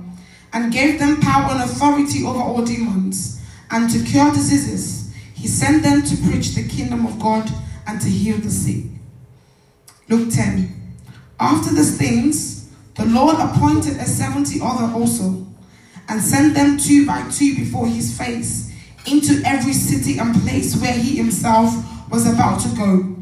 and 0.53 0.73
gave 0.73 0.99
them 0.99 1.21
power 1.21 1.53
and 1.53 1.63
authority 1.63 2.25
over 2.25 2.39
all 2.39 2.65
demons 2.65 3.43
and 3.71 3.91
to 3.91 4.05
cure 4.05 4.31
diseases. 4.31 5.13
He 5.35 5.47
sent 5.47 5.83
them 5.83 6.03
to 6.03 6.17
preach 6.29 6.55
the 6.55 6.67
kingdom 6.67 7.07
of 7.07 7.19
God 7.21 7.51
and 7.87 8.01
to 8.01 8.09
heal 8.09 8.39
the 8.39 8.51
sick. 8.51 8.85
Luke 10.09 10.33
10. 10.33 10.75
After 11.41 11.75
these 11.75 11.97
things, 11.97 12.58
the 12.99 13.07
Lord 13.07 13.37
appointed 13.39 13.97
a 13.97 14.05
seventy 14.05 14.61
other 14.61 14.93
also, 14.93 15.47
and 16.09 16.21
sent 16.21 16.55
them 16.55 16.77
two 16.77 17.07
by 17.07 17.23
two 17.31 17.55
before 17.55 17.87
his 17.87 18.17
face 18.19 18.75
into 19.07 19.41
every 19.47 19.73
city 19.73 20.19
and 20.19 20.35
place 20.43 20.77
where 20.81 20.93
he 20.93 21.17
himself 21.17 21.73
was 22.11 22.27
about 22.27 22.61
to 22.61 22.69
go. 22.77 23.17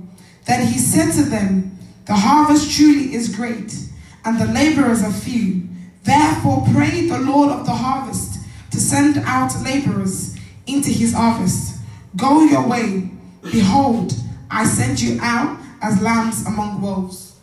Then 0.47 0.67
he 0.67 0.79
said 0.79 1.13
to 1.13 1.29
them, 1.29 1.79
The 2.07 2.15
harvest 2.15 2.75
truly 2.75 3.15
is 3.15 3.35
great, 3.35 3.77
and 4.25 4.41
the 4.41 4.47
laborers 4.47 5.03
are 5.03 5.13
few. 5.13 5.69
Therefore, 6.05 6.67
pray 6.73 7.07
the 7.07 7.19
Lord 7.19 7.51
of 7.51 7.67
the 7.67 7.75
harvest 7.75 8.41
to 8.71 8.79
send 8.79 9.19
out 9.19 9.53
laborers 9.63 10.37
into 10.67 10.91
his 10.91 11.13
harvest. 11.13 11.81
Go 12.17 12.45
your 12.45 12.67
way. 12.67 13.11
Behold, 13.43 14.15
I 14.51 14.65
send 14.65 15.01
you 15.01 15.19
out 15.21 15.59
as 15.83 16.01
lambs 16.01 16.47
among 16.47 16.81
wolves. 16.81 17.37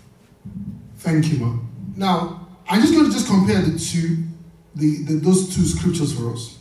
Thank 0.97 1.31
you, 1.31 1.39
ma'am. 1.39 1.62
Now, 1.95 2.47
I'm 2.67 2.81
just 2.81 2.93
going 2.93 3.05
to 3.05 3.11
just 3.11 3.27
compare 3.27 3.61
the 3.61 3.77
two, 3.77 4.23
the, 4.75 5.03
the 5.03 5.13
those 5.15 5.53
two 5.55 5.63
scriptures 5.63 6.13
for 6.17 6.33
us. 6.33 6.57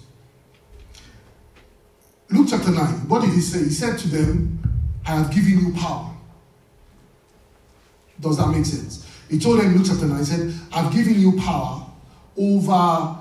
Luke 2.30 2.46
chapter 2.48 2.70
9, 2.70 3.08
what 3.08 3.22
did 3.22 3.30
he 3.30 3.40
say? 3.40 3.58
He 3.64 3.70
said 3.70 3.98
to 3.98 4.08
them, 4.08 4.58
I 5.06 5.10
have 5.16 5.30
given 5.30 5.58
you 5.58 5.72
power. 5.74 6.14
Does 8.20 8.38
that 8.38 8.48
make 8.48 8.64
sense? 8.64 9.06
He 9.28 9.38
told 9.38 9.60
them 9.60 9.74
Luke 9.76 9.86
chapter 9.86 10.06
9, 10.06 10.18
he 10.18 10.24
said, 10.24 10.54
I've 10.72 10.92
given 10.92 11.20
you 11.20 11.38
power 11.38 11.86
over, 12.36 13.16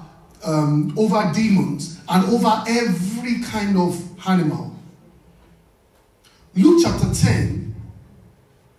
um, 0.45 0.93
over 0.97 1.31
demons 1.33 1.99
and 2.07 2.25
over 2.25 2.63
every 2.67 3.41
kind 3.41 3.77
of 3.77 4.27
animal. 4.27 4.75
Luke 6.55 6.81
chapter 6.83 7.13
10, 7.13 7.75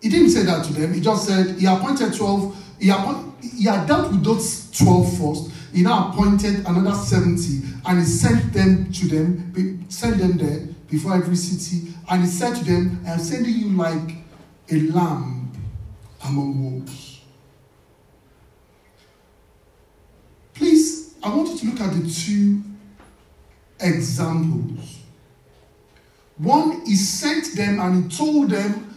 he 0.00 0.08
didn't 0.08 0.30
say 0.30 0.42
that 0.42 0.64
to 0.64 0.72
them. 0.72 0.92
He 0.92 1.00
just 1.00 1.26
said 1.26 1.58
he 1.58 1.66
appointed 1.66 2.14
12. 2.14 2.61
He, 2.82 2.90
appoint, 2.90 3.40
he 3.40 3.64
had 3.66 3.86
dealt 3.86 4.10
with 4.10 4.24
those 4.24 4.68
12 4.76 5.18
first. 5.18 5.52
He 5.72 5.82
now 5.82 6.10
appointed 6.10 6.66
another 6.66 6.96
70 6.96 7.60
and 7.86 7.98
he 8.00 8.04
sent 8.04 8.52
them 8.52 8.90
to 8.90 9.06
them, 9.06 9.86
sent 9.88 10.18
them 10.18 10.36
there 10.36 10.66
before 10.90 11.14
every 11.14 11.36
city. 11.36 11.94
And 12.10 12.22
he 12.22 12.26
said 12.26 12.56
to 12.56 12.64
them, 12.64 13.04
I 13.06 13.12
am 13.12 13.20
sending 13.20 13.54
you 13.54 13.68
like 13.68 14.16
a 14.68 14.80
lamb 14.90 15.52
among 16.26 16.60
wolves. 16.60 17.20
Please, 20.52 21.14
I 21.22 21.32
want 21.32 21.50
you 21.50 21.58
to 21.58 21.66
look 21.66 21.80
at 21.82 21.92
the 21.94 22.10
two 22.10 22.62
examples. 23.78 24.98
One, 26.36 26.84
he 26.84 26.96
sent 26.96 27.54
them 27.54 27.78
and 27.78 28.10
he 28.10 28.16
told 28.18 28.50
them 28.50 28.92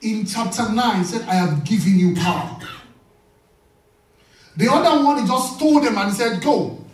in 0.00 0.24
chapter 0.24 0.72
9, 0.72 0.96
he 0.96 1.04
said, 1.04 1.28
I 1.28 1.34
have 1.34 1.64
given 1.64 1.98
you 1.98 2.14
power. 2.14 2.58
The 4.56 4.70
other 4.70 5.04
one, 5.04 5.20
he 5.20 5.26
just 5.26 5.58
told 5.58 5.84
them 5.84 5.96
and 5.96 6.12
said, 6.12 6.42
Go. 6.42 6.84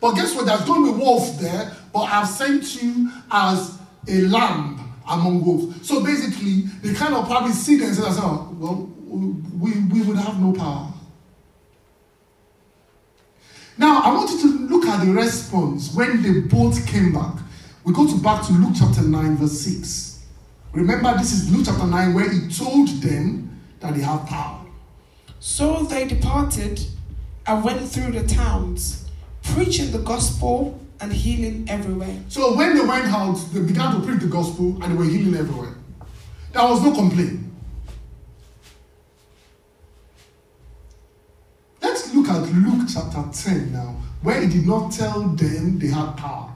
But 0.00 0.12
guess 0.12 0.34
what? 0.34 0.46
There's 0.46 0.64
going 0.64 0.86
to 0.86 0.92
be 0.92 0.98
wolves 0.98 1.38
there, 1.38 1.72
but 1.92 2.02
I've 2.02 2.28
sent 2.28 2.82
you 2.82 3.10
as 3.30 3.78
a 4.08 4.20
lamb 4.22 4.92
among 5.08 5.44
wolves. 5.44 5.86
So 5.86 6.04
basically, 6.04 6.62
they 6.82 6.94
kind 6.94 7.14
of 7.14 7.26
probably 7.26 7.52
see 7.52 7.76
them 7.76 7.88
and 7.88 7.96
say, 7.96 8.02
oh, 8.04 8.54
Well, 8.58 8.90
we, 9.06 9.80
we 9.84 10.02
would 10.02 10.16
have 10.16 10.40
no 10.40 10.52
power. 10.52 10.92
Now, 13.78 14.00
I 14.02 14.14
want 14.14 14.30
you 14.30 14.40
to 14.40 14.58
look 14.68 14.86
at 14.86 15.04
the 15.04 15.12
response 15.12 15.94
when 15.94 16.22
they 16.22 16.40
both 16.40 16.86
came 16.86 17.12
back. 17.12 17.34
We 17.84 17.92
go 17.92 18.06
to 18.06 18.16
back 18.22 18.46
to 18.46 18.52
Luke 18.52 18.74
chapter 18.78 19.02
9, 19.02 19.36
verse 19.36 19.60
6. 19.60 20.24
Remember, 20.72 21.14
this 21.18 21.32
is 21.32 21.54
Luke 21.54 21.66
chapter 21.66 21.86
9 21.86 22.14
where 22.14 22.30
he 22.30 22.48
told 22.48 22.88
them 23.02 23.60
that 23.80 23.94
they 23.94 24.00
have 24.00 24.26
power. 24.26 24.55
So 25.48 25.84
they 25.84 26.04
departed 26.06 26.84
and 27.46 27.64
went 27.64 27.88
through 27.88 28.10
the 28.10 28.26
towns, 28.26 29.04
preaching 29.44 29.92
the 29.92 30.00
gospel 30.00 30.78
and 31.00 31.12
healing 31.12 31.66
everywhere. 31.68 32.18
So 32.28 32.56
when 32.56 32.74
they 32.76 32.84
went 32.84 33.06
out, 33.06 33.36
they 33.52 33.60
began 33.60 33.94
to 33.94 34.04
preach 34.04 34.20
the 34.20 34.26
gospel 34.26 34.76
and 34.82 34.92
they 34.92 34.96
were 34.98 35.04
healing 35.04 35.36
everywhere. 35.36 35.76
There 36.52 36.64
was 36.64 36.82
no 36.82 36.92
complaint. 36.92 37.40
Let's 41.80 42.12
look 42.12 42.28
at 42.28 42.52
Luke 42.52 42.88
chapter 42.92 43.24
10 43.32 43.72
now, 43.72 43.94
where 44.22 44.40
he 44.42 44.48
did 44.48 44.66
not 44.66 44.90
tell 44.90 45.28
them 45.28 45.78
they 45.78 45.88
had 45.88 46.16
power. 46.16 46.50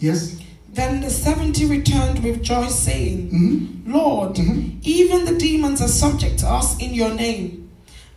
Yes? 0.00 0.36
Then 0.74 1.00
the 1.00 1.10
seventy 1.10 1.64
returned 1.64 2.24
with 2.24 2.42
joy, 2.42 2.68
saying, 2.68 3.30
Mhm. 3.30 3.94
Lord, 3.94 4.34
Mhm. 4.34 4.80
even 4.82 5.24
the 5.24 5.38
demons 5.38 5.80
are 5.80 5.88
subject 5.88 6.40
to 6.40 6.50
us 6.50 6.76
in 6.78 6.92
your 6.92 7.14
name. 7.14 7.65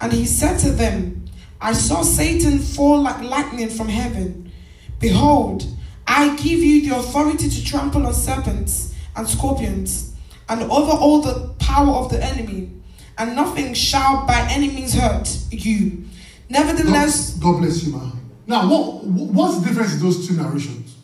And 0.01 0.13
he 0.13 0.25
said 0.25 0.57
to 0.59 0.71
them, 0.71 1.25
I 1.61 1.73
saw 1.73 2.03
Satan 2.03 2.59
fall 2.59 3.01
like 3.01 3.21
lightning 3.21 3.69
from 3.69 3.89
heaven. 3.89 4.51
Behold, 4.99 5.65
I 6.07 6.35
give 6.37 6.59
you 6.59 6.89
the 6.89 6.97
authority 6.97 7.49
to 7.49 7.65
trample 7.65 8.05
on 8.05 8.13
serpents 8.13 8.95
and 9.15 9.27
scorpions, 9.27 10.13
and 10.47 10.63
over 10.63 10.91
all 10.91 11.21
the 11.21 11.53
power 11.59 11.95
of 11.95 12.09
the 12.09 12.23
enemy, 12.23 12.71
and 13.17 13.35
nothing 13.35 13.73
shall 13.73 14.25
by 14.25 14.47
any 14.49 14.69
means 14.69 14.93
hurt 14.93 15.37
you. 15.51 16.05
Nevertheless, 16.49 17.33
God, 17.33 17.53
God 17.53 17.61
bless 17.61 17.83
you, 17.83 17.93
man. 17.93 18.11
Now, 18.47 18.69
what, 18.69 19.03
what's 19.03 19.59
the 19.59 19.67
difference 19.67 19.93
in 19.95 19.99
those 19.99 20.27
two 20.27 20.35
narrations? 20.35 20.95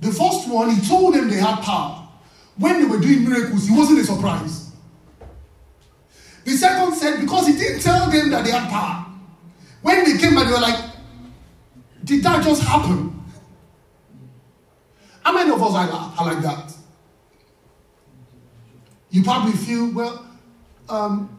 The 0.00 0.10
first 0.10 0.48
one, 0.48 0.70
he 0.70 0.86
told 0.86 1.14
them 1.14 1.30
they 1.30 1.36
had 1.36 1.60
power. 1.62 2.08
When 2.56 2.80
they 2.80 2.86
were 2.86 3.00
doing 3.00 3.28
miracles, 3.28 3.68
it 3.68 3.76
wasn't 3.76 4.00
a 4.00 4.04
surprise. 4.04 4.63
The 6.44 6.52
second 6.52 6.94
said, 6.94 7.20
because 7.20 7.46
he 7.46 7.54
didn't 7.54 7.80
tell 7.80 8.10
them 8.10 8.30
that 8.30 8.44
they 8.44 8.50
had 8.50 8.68
power. 8.70 9.06
When 9.82 10.04
they 10.04 10.18
came 10.18 10.34
back, 10.34 10.46
they 10.46 10.52
were 10.52 10.60
like, 10.60 10.78
did 12.04 12.22
that 12.22 12.44
just 12.44 12.62
happen? 12.62 13.22
How 15.22 15.32
many 15.32 15.50
of 15.50 15.62
us 15.62 15.74
are, 15.74 16.26
like 16.26 16.42
that? 16.42 16.72
You 19.10 19.22
probably 19.22 19.52
feel, 19.52 19.92
well, 19.94 20.26
um, 20.88 21.34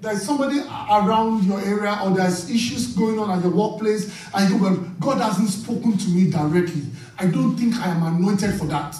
there's 0.00 0.22
somebody 0.22 0.60
around 0.60 1.44
your 1.44 1.60
area 1.60 1.98
or 2.02 2.10
there's 2.10 2.48
issues 2.48 2.94
going 2.94 3.18
on 3.18 3.30
at 3.30 3.42
your 3.42 3.52
workplace 3.52 4.26
and 4.32 4.50
you 4.50 4.58
go, 4.58 4.64
well, 4.70 4.76
God 5.00 5.20
hasn't 5.20 5.50
spoken 5.50 5.98
to 5.98 6.08
me 6.08 6.30
directly. 6.30 6.82
I 7.18 7.26
don't 7.26 7.56
think 7.56 7.74
I 7.76 7.88
am 7.88 8.02
anointed 8.02 8.54
for 8.58 8.66
that. 8.66 8.96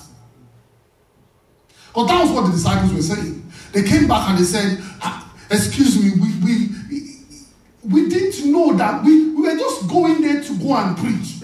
But 1.95 2.07
that 2.09 2.23
was 2.23 2.33
what 2.33 2.47
the 2.47 2.53
disciples 2.53 2.93
were 2.93 3.03
saying. 3.03 3.38
They 3.73 3.83
came 3.83 4.09
back 4.09 4.31
and 4.31 4.39
they 4.39 4.45
said, 4.45 4.83
excuse 5.51 6.03
me, 6.03 6.11
we, 6.21 6.45
we, 6.45 6.69
we 7.85 8.09
didn't 8.09 8.51
know 8.51 8.75
that. 8.75 9.05
We, 9.05 9.31
we 9.31 9.43
were 9.43 9.57
just 9.57 9.89
going 9.89 10.23
there 10.23 10.43
to 10.43 10.59
go 10.59 10.77
and 10.77 10.97
preach. 10.97 11.43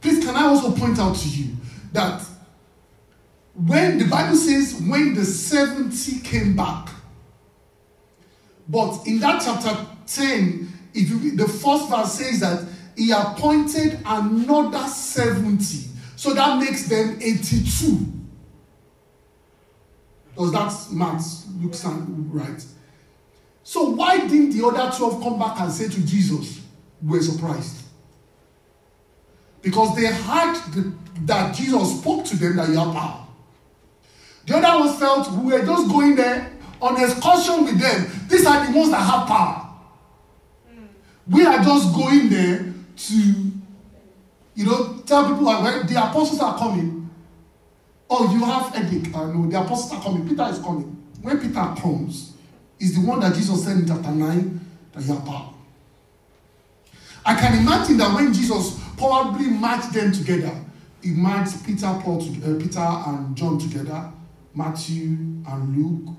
Please, 0.00 0.24
can 0.24 0.36
I 0.36 0.46
also 0.46 0.72
point 0.72 0.98
out 0.98 1.16
to 1.16 1.28
you 1.28 1.56
that 1.92 2.22
when 3.54 3.98
the 3.98 4.06
Bible 4.06 4.36
says, 4.36 4.80
when 4.86 5.14
the 5.14 5.24
70 5.24 6.20
came 6.20 6.56
back, 6.56 6.88
but 8.68 9.06
in 9.06 9.20
that 9.20 9.42
chapter 9.44 9.86
10, 10.06 10.68
if 10.94 11.10
you, 11.10 11.36
the 11.36 11.46
first 11.46 11.88
verse 11.88 12.12
says 12.12 12.40
that 12.40 12.66
he 12.96 13.10
appointed 13.10 13.98
another 14.06 14.86
70. 14.86 15.62
So 16.16 16.32
that 16.34 16.58
makes 16.58 16.88
them 16.88 17.18
82. 17.20 18.23
Does 20.36 20.52
that 20.52 20.92
math 20.92 21.46
look 21.60 21.74
sound 21.74 22.34
right? 22.34 22.64
So 23.62 23.90
why 23.90 24.18
didn't 24.18 24.50
the 24.50 24.66
other 24.66 24.94
12 24.96 25.22
come 25.22 25.38
back 25.38 25.60
and 25.60 25.72
say 25.72 25.88
to 25.88 26.06
Jesus, 26.06 26.60
we're 27.02 27.22
surprised? 27.22 27.82
Because 29.62 29.96
they 29.96 30.06
heard 30.06 30.54
the, 30.72 30.92
that 31.22 31.54
Jesus 31.54 32.00
spoke 32.00 32.24
to 32.26 32.36
them 32.36 32.56
that 32.56 32.68
you 32.68 32.78
have 32.78 32.92
power. 32.92 33.26
The 34.46 34.56
other 34.58 34.84
ones 34.84 34.98
felt 34.98 35.30
we 35.32 35.52
were 35.52 35.64
just 35.64 35.88
going 35.88 36.16
there 36.16 36.52
on 36.82 37.02
excursion 37.02 37.64
with 37.64 37.80
them. 37.80 38.28
These 38.28 38.44
are 38.44 38.66
the 38.66 38.78
ones 38.78 38.90
that 38.90 39.00
have 39.00 39.26
power. 39.26 39.70
Hmm. 40.68 40.84
We 41.26 41.46
are 41.46 41.64
just 41.64 41.94
going 41.94 42.28
there 42.28 42.74
to, 42.96 43.14
you 44.54 44.66
know, 44.66 44.98
tell 45.06 45.28
people 45.28 45.46
that 45.46 45.88
the 45.88 45.96
apostles 45.96 46.40
are 46.40 46.58
coming, 46.58 47.03
oh, 48.18 48.32
you 48.32 48.44
have 48.44 48.74
headache. 48.74 49.14
Uh, 49.14 49.26
no, 49.26 49.48
the 49.48 49.60
apostles 49.60 49.92
are 49.92 50.02
coming. 50.02 50.28
Peter 50.28 50.44
is 50.44 50.58
coming. 50.58 50.90
When 51.22 51.40
Peter 51.40 51.74
comes, 51.80 52.34
is 52.78 53.00
the 53.00 53.06
one 53.06 53.20
that 53.20 53.34
Jesus 53.34 53.64
said 53.64 53.78
in 53.78 53.86
chapter 53.86 54.10
9 54.10 54.60
that 54.92 55.02
you 55.04 55.14
have 55.14 55.24
power. 55.24 55.54
I 57.24 57.34
can 57.34 57.58
imagine 57.58 57.96
that 57.98 58.14
when 58.14 58.32
Jesus 58.32 58.78
probably 58.98 59.46
matched 59.46 59.92
them 59.94 60.12
together, 60.12 60.54
he 61.02 61.10
matched 61.10 61.64
Peter, 61.64 61.86
Paul, 62.02 62.20
uh, 62.22 62.58
Peter 62.58 62.80
and 62.80 63.36
John 63.36 63.58
together, 63.58 64.10
Matthew 64.54 65.16
and 65.46 65.76
Luke, 65.76 66.14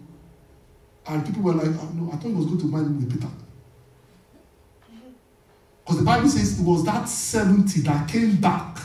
and 1.08 1.26
people 1.26 1.44
were 1.44 1.54
like, 1.54 1.76
oh, 1.80 1.90
no, 1.94 2.12
I 2.12 2.16
thought 2.16 2.30
he 2.30 2.34
was 2.34 2.46
going 2.46 2.60
to 2.60 2.66
marry 2.66 2.86
with 2.86 3.12
Peter. 3.14 3.32
Because 5.84 6.00
the 6.00 6.06
Bible 6.06 6.30
says 6.30 6.60
it 6.60 6.64
was 6.64 6.84
that 6.86 7.08
70 7.08 7.82
that 7.82 8.08
came 8.08 8.38
back. 8.38 8.80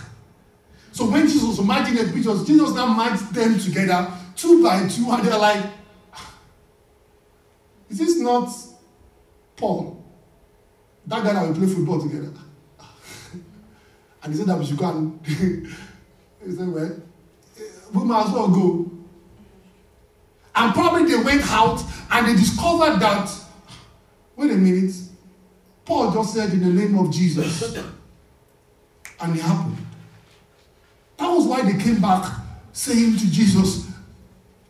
So 1.00 1.08
when 1.08 1.26
Jesus 1.26 1.44
was 1.44 1.60
marching 1.62 1.94
the 1.94 2.12
pictures, 2.12 2.44
Jesus 2.44 2.74
now 2.74 2.84
marched 2.84 3.32
them 3.32 3.58
together, 3.58 4.12
two 4.36 4.62
by 4.62 4.86
two, 4.86 5.10
and 5.10 5.24
they're 5.24 5.38
like, 5.38 5.64
is 7.88 7.96
this 7.96 8.18
not 8.18 8.52
Paul? 9.56 10.04
That 11.06 11.24
guy 11.24 11.32
that 11.32 11.48
we 11.48 11.54
play 11.54 11.74
football 11.74 12.02
together. 12.02 12.30
and 14.22 14.30
he 14.30 14.38
said 14.38 14.48
that 14.48 14.58
we 14.58 14.66
should 14.66 14.76
go 14.76 14.90
and 14.90 15.26
he 15.26 16.52
said, 16.52 16.68
well, 16.68 17.00
we 17.94 18.04
might 18.04 18.26
as 18.26 18.32
well 18.32 18.48
go. 18.48 18.90
And 20.54 20.74
probably 20.74 21.10
they 21.10 21.22
went 21.22 21.50
out 21.50 21.82
and 22.10 22.28
they 22.28 22.34
discovered 22.34 22.98
that, 22.98 23.34
wait 24.36 24.50
a 24.50 24.54
minute, 24.54 24.94
Paul 25.86 26.12
just 26.12 26.34
said 26.34 26.52
in 26.52 26.60
the 26.60 26.66
name 26.66 26.98
of 26.98 27.10
Jesus. 27.10 27.74
And 29.18 29.34
it 29.34 29.40
happened. 29.40 29.86
That 31.20 31.28
was 31.28 31.46
why 31.46 31.60
they 31.60 31.78
came 31.78 32.00
back 32.00 32.32
saying 32.72 33.18
to 33.18 33.30
Jesus, 33.30 33.86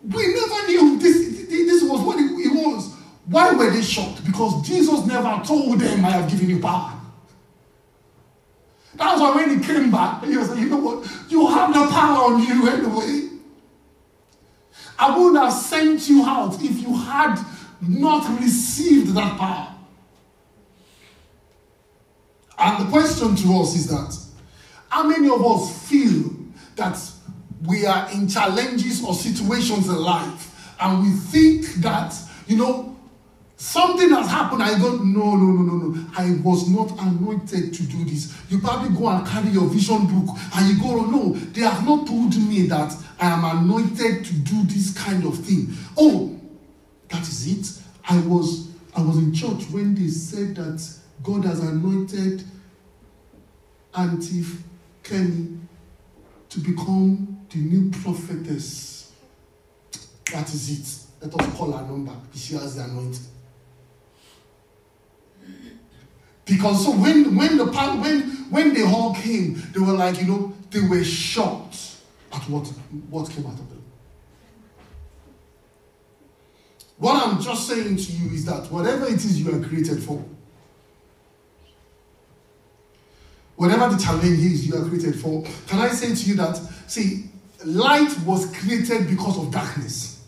We 0.02 0.34
never 0.34 0.66
knew 0.66 0.98
this, 0.98 1.46
this 1.48 1.82
was 1.84 2.00
what 2.00 2.18
it 2.18 2.52
was. 2.52 2.92
Why 3.26 3.52
were 3.54 3.70
they 3.70 3.82
shocked? 3.82 4.24
Because 4.26 4.66
Jesus 4.66 5.06
never 5.06 5.40
told 5.44 5.78
them, 5.78 6.04
I 6.04 6.10
have 6.10 6.28
given 6.28 6.50
you 6.50 6.58
power. 6.58 6.92
That's 8.96 9.20
why 9.20 9.36
when 9.36 9.60
he 9.60 9.64
came 9.64 9.92
back, 9.92 10.24
he 10.24 10.36
was 10.36 10.50
like, 10.50 10.58
You 10.58 10.70
know 10.70 10.78
what? 10.78 11.08
You 11.28 11.46
have 11.46 11.72
the 11.72 11.86
power 11.86 12.34
on 12.34 12.42
you 12.42 12.68
anyway. 12.68 13.28
I 14.98 15.16
would 15.16 15.36
have 15.36 15.52
sent 15.52 16.08
you 16.08 16.24
out 16.24 16.60
if 16.60 16.82
you 16.82 16.94
had 16.96 17.40
not 17.80 18.40
received 18.40 19.14
that 19.14 19.38
power. 19.38 19.74
And 22.58 22.86
the 22.86 22.90
question 22.90 23.36
to 23.36 23.60
us 23.60 23.76
is 23.76 23.86
that 23.86 24.18
how 24.88 25.04
many 25.04 25.30
of 25.30 25.42
us 25.46 25.88
feel 25.88 26.30
that 26.81 26.99
we 27.66 27.85
are 27.85 28.11
in 28.11 28.27
challenges 28.27 29.05
or 29.05 29.12
situations 29.12 29.87
in 29.87 29.97
life 29.97 30.75
and 30.81 31.03
we 31.03 31.11
think 31.11 31.66
that, 31.83 32.14
you 32.47 32.57
know, 32.57 32.97
something 33.57 34.09
has 34.09 34.27
happened 34.29 34.62
you 34.62 34.79
go, 34.79 34.97
no, 34.97 35.37
no, 35.37 35.53
no, 35.53 35.62
no, 35.62 35.88
no, 35.88 36.07
I 36.16 36.38
was 36.43 36.71
not 36.71 36.90
anointed 36.99 37.75
to 37.75 37.83
do 37.83 38.05
this. 38.07 38.35
You 38.49 38.61
probably 38.61 38.97
go 38.97 39.09
and 39.09 39.27
carry 39.27 39.51
your 39.51 39.69
vision 39.69 40.07
book 40.07 40.35
and 40.57 40.69
you 40.69 40.83
go, 40.83 41.01
oh, 41.01 41.05
no, 41.05 41.35
they 41.35 41.61
have 41.61 41.85
not 41.85 42.07
told 42.07 42.35
me 42.37 42.66
that 42.69 42.95
I 43.21 43.27
am 43.29 43.45
anointed 43.45 44.25
to 44.25 44.33
do 44.33 44.62
this 44.64 44.97
kind 44.97 45.27
of 45.27 45.38
thing. 45.38 45.69
Oh, 45.99 46.40
that 47.11 47.21
is 47.21 47.47
it. 47.47 47.83
I 48.09 48.19
was 48.21 48.71
I 48.97 49.03
was 49.03 49.19
in 49.19 49.35
church 49.35 49.71
when 49.71 49.95
they 49.95 50.09
said 50.09 50.57
that 50.57 50.83
God 51.23 51.45
has 51.45 51.61
anointed 51.61 52.43
Auntie 53.95 54.45
Kenny 55.03 55.60
to 56.50 56.60
become 56.60 57.46
the 57.48 57.58
new 57.58 57.90
prophetess. 57.90 59.12
That 60.32 60.48
is 60.52 60.70
it. 61.20 61.24
Let 61.26 61.40
us 61.40 61.56
call 61.56 61.72
her 61.72 61.84
number. 61.84 62.12
She 62.34 62.54
has 62.54 62.76
the 62.76 62.84
anointing. 62.84 63.26
Because 66.44 66.84
so 66.84 66.90
when 66.92 67.36
when 67.36 67.56
the 67.56 67.66
when 67.66 68.22
when 68.50 68.74
they 68.74 68.82
all 68.82 69.14
came, 69.14 69.62
they 69.72 69.80
were 69.80 69.92
like, 69.92 70.20
you 70.20 70.26
know, 70.26 70.52
they 70.70 70.80
were 70.80 71.04
shocked 71.04 71.96
at 72.32 72.42
what 72.48 72.66
what 73.08 73.30
came 73.30 73.46
out 73.46 73.52
of 73.52 73.68
them. 73.68 73.82
What 76.98 77.26
I'm 77.26 77.40
just 77.40 77.68
saying 77.68 77.96
to 77.96 78.12
you 78.12 78.30
is 78.34 78.44
that 78.46 78.70
whatever 78.70 79.06
it 79.06 79.14
is 79.14 79.40
you 79.40 79.54
are 79.54 79.66
created 79.66 80.02
for, 80.02 80.24
whatever 83.61 83.94
the 83.94 84.03
challenge 84.03 84.38
is 84.38 84.66
you 84.66 84.75
are 84.75 84.88
created 84.88 85.14
for, 85.20 85.44
can 85.66 85.81
I 85.81 85.88
say 85.88 86.14
to 86.14 86.31
you 86.31 86.35
that, 86.37 86.57
see, 86.87 87.25
light 87.62 88.18
was 88.20 88.51
created 88.57 89.07
because 89.07 89.37
of 89.37 89.51
darkness. 89.51 90.25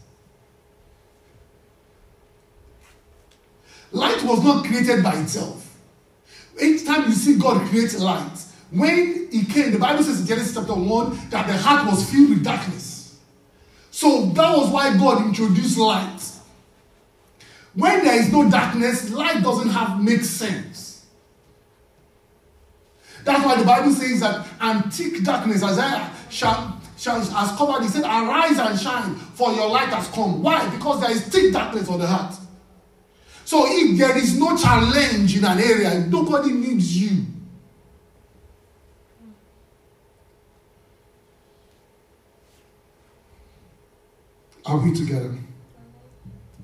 Light 3.90 4.22
was 4.24 4.44
not 4.44 4.66
created 4.66 5.02
by 5.02 5.14
itself. 5.14 5.66
Each 6.60 6.84
time 6.84 7.08
you 7.08 7.14
see 7.14 7.38
God 7.38 7.66
create 7.68 7.98
light, 7.98 8.38
when 8.70 9.30
he 9.32 9.46
came, 9.46 9.72
the 9.72 9.78
Bible 9.78 10.02
says 10.02 10.20
in 10.20 10.26
Genesis 10.26 10.54
chapter 10.54 10.74
1 10.74 11.30
that 11.30 11.46
the 11.46 11.56
heart 11.56 11.86
was 11.86 12.10
filled 12.10 12.28
with 12.28 12.44
darkness. 12.44 13.18
So 13.90 14.26
that 14.26 14.54
was 14.58 14.70
why 14.70 14.94
God 14.98 15.24
introduced 15.24 15.78
light. 15.78 16.20
When 17.72 18.04
there 18.04 18.20
is 18.20 18.30
no 18.30 18.50
darkness, 18.50 19.10
light 19.10 19.42
doesn't 19.42 19.70
have 19.70 20.02
make 20.02 20.20
sense. 20.20 20.91
That's 23.24 23.44
why 23.44 23.56
the 23.56 23.64
Bible 23.64 23.92
says 23.92 24.20
that 24.20 24.46
antique 24.60 25.22
darkness, 25.22 25.62
Isaiah 25.62 26.10
shall, 26.30 26.80
shall, 26.98 27.20
has 27.20 27.56
covered. 27.56 27.82
He 27.82 27.88
said, 27.88 28.04
Arise 28.04 28.58
and 28.58 28.78
shine, 28.78 29.14
for 29.14 29.52
your 29.52 29.68
light 29.68 29.88
has 29.88 30.08
come. 30.08 30.42
Why? 30.42 30.68
Because 30.70 31.00
there 31.00 31.10
is 31.10 31.22
thick 31.28 31.52
darkness 31.52 31.88
on 31.88 32.00
the 32.00 32.06
heart. 32.06 32.34
So 33.44 33.64
if 33.66 33.98
there 33.98 34.16
is 34.16 34.38
no 34.38 34.56
challenge 34.56 35.36
in 35.36 35.44
an 35.44 35.58
area, 35.58 36.06
nobody 36.08 36.52
needs 36.52 36.96
you. 37.00 37.26
Are 44.64 44.78
we 44.78 44.92
together? 44.94 45.36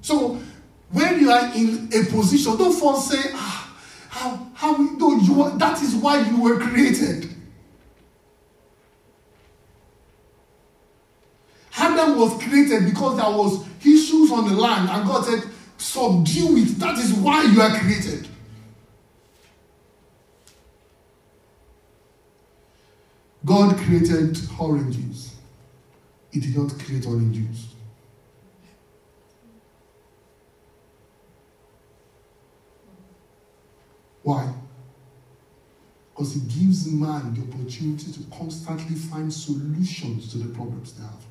So 0.01 0.41
when 0.91 1.21
you 1.21 1.31
are 1.31 1.53
in 1.55 1.91
a 1.93 2.05
position, 2.05 2.57
don't 2.57 2.73
first 2.73 3.09
say, 3.11 3.31
ah, 3.35 3.68
how, 4.19 4.51
how, 4.55 4.77
you 4.77 5.43
are, 5.43 5.57
that 5.59 5.81
is 5.81 5.95
why 5.95 6.21
you 6.29 6.41
were 6.43 6.59
created. 6.59 7.31
Adam 11.77 12.19
was 12.19 12.43
created 12.43 12.85
because 12.85 13.17
there 13.17 13.31
was 13.31 13.65
issues 13.81 14.33
on 14.33 14.49
the 14.49 14.55
land, 14.55 14.91
and 14.91 15.07
God 15.07 15.25
said, 15.25 15.45
subdue 15.77 16.57
it. 16.57 16.79
That 16.81 16.99
is 16.99 17.13
why 17.13 17.45
you 17.45 17.61
are 17.61 17.79
created. 17.79 18.27
God 23.45 23.77
created 23.77 24.37
oranges. 24.59 25.37
He 26.33 26.41
did 26.41 26.57
not 26.57 26.77
create 26.81 27.07
orange 27.07 27.39
Why? 34.29 34.53
Because 36.11 36.37
it 36.37 36.49
gives 36.49 36.87
man 36.87 37.33
the 37.33 37.41
opportunity 37.51 38.13
to 38.13 38.21
constantly 38.31 38.95
find 38.95 39.33
solutions 39.33 40.31
to 40.33 40.37
the 40.37 40.55
problems 40.55 40.93
they 40.93 41.03
have. 41.03 41.25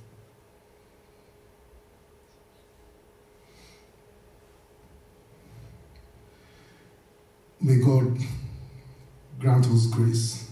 May 7.61 7.75
God 7.85 8.17
grant 9.37 9.67
us 9.67 9.85
grace 9.85 10.49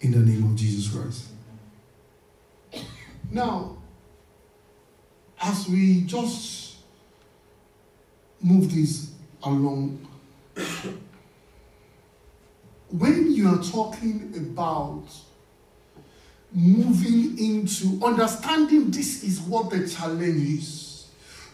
in 0.00 0.10
the 0.10 0.18
name 0.18 0.42
of 0.42 0.56
Jesus 0.56 0.92
Christ. 0.92 1.28
Now, 3.30 3.76
as 5.40 5.68
we 5.68 6.00
just 6.00 6.78
move 8.42 8.74
this 8.74 9.12
along, 9.44 10.04
when 12.98 13.32
you 13.32 13.48
are 13.48 13.62
talking 13.62 14.32
about 14.36 15.04
moving 16.52 17.38
into 17.38 18.04
understanding 18.04 18.90
this 18.90 19.22
is 19.22 19.40
what 19.40 19.70
the 19.70 19.86
challenge 19.88 20.58
is, 20.58 21.08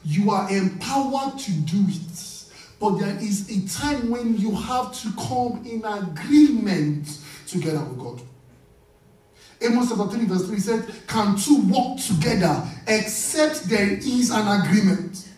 you 0.05 0.31
are 0.31 0.51
empowered 0.51 1.39
to 1.39 1.53
do 1.53 1.85
it. 1.89 2.45
But 2.79 2.99
there 2.99 3.17
is 3.17 3.49
a 3.49 3.79
time 3.79 4.11
when 4.11 4.37
you 4.37 4.55
have 4.55 4.93
to 5.03 5.13
come 5.13 5.65
in 5.65 5.85
agreement 5.85 7.19
together 7.47 7.85
with 7.85 7.99
God. 7.99 8.23
Amos 9.61 9.89
chapter 9.89 10.17
3, 10.17 10.25
verse 10.27 10.47
3 10.47 10.59
said, 10.59 10.95
Can 11.07 11.37
two 11.37 11.63
walk 11.69 12.01
together 12.01 12.63
except 12.87 13.69
there 13.69 13.93
is 13.93 14.31
an 14.31 14.61
agreement? 14.61 15.29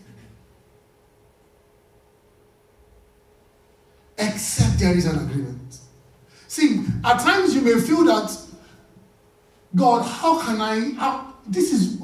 Except 4.17 4.79
there 4.79 4.97
is 4.97 5.05
an 5.05 5.19
agreement. 5.29 5.64
See, 6.55 6.85
at 7.05 7.19
times 7.19 7.53
you 7.53 7.63
may 7.63 7.81
feel 7.81 8.05
that, 8.05 8.31
God, 9.75 10.03
how 10.05 10.41
can 10.41 10.61
I? 10.61 10.93
How, 10.93 11.35
this 11.49 11.73
is, 11.73 11.99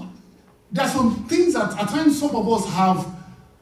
there 0.72 0.86
are 0.86 0.90
some 0.90 1.24
things 1.28 1.54
that 1.54 1.80
at 1.80 1.88
times 1.88 2.18
some 2.18 2.34
of 2.34 2.48
us 2.48 2.68
have 2.70 3.06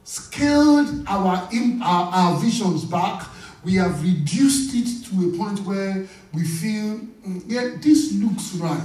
scaled 0.04 1.04
our, 1.06 1.46
our, 1.82 2.10
our 2.14 2.38
visions 2.38 2.86
back. 2.86 3.26
We 3.62 3.74
have 3.74 4.02
reduced 4.02 4.74
it 4.74 5.04
to 5.10 5.28
a 5.28 5.36
point 5.36 5.60
where 5.66 6.06
we 6.32 6.44
feel, 6.44 7.00
mm, 7.00 7.42
yeah, 7.44 7.76
this 7.82 8.14
looks 8.14 8.54
right. 8.54 8.80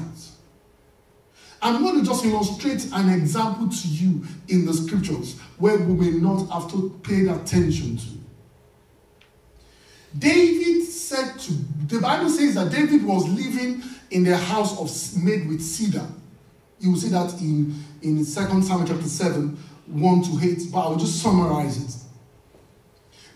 I'm 1.62 1.82
going 1.84 2.02
to 2.02 2.06
just 2.06 2.26
illustrate 2.26 2.86
an 2.92 3.18
example 3.18 3.70
to 3.70 3.88
you 3.88 4.26
in 4.50 4.66
the 4.66 4.74
scriptures 4.74 5.39
where 5.58 5.78
we 5.78 6.12
may 6.12 6.20
not 6.20 6.48
have 6.48 6.70
to 6.74 7.00
pay 7.02 7.28
attention 7.30 7.96
to. 7.96 8.22
David 10.17 10.84
said 10.86 11.39
to, 11.39 11.54
the 11.88 11.99
Bible 11.99 12.30
says 12.30 12.56
that 12.56 12.71
David 12.71 13.04
was 13.04 13.28
living 13.28 13.82
in 14.12 14.23
the 14.23 14.38
house 14.38 14.80
of 14.80 15.23
made 15.23 15.47
with 15.47 15.62
cedar. 15.62 16.06
You 16.80 16.91
will 16.91 16.99
see 16.99 17.10
that 17.10 17.34
in, 17.41 17.73
in 18.02 18.17
2 18.17 18.26
Samuel 18.26 18.88
chapter 18.88 19.08
7, 19.08 19.58
1 19.88 20.21
to 20.23 20.39
8, 20.41 20.71
but 20.71 20.80
I 20.80 20.89
will 20.89 20.97
just 20.97 21.21
summarize 21.21 21.78
it. 21.78 22.04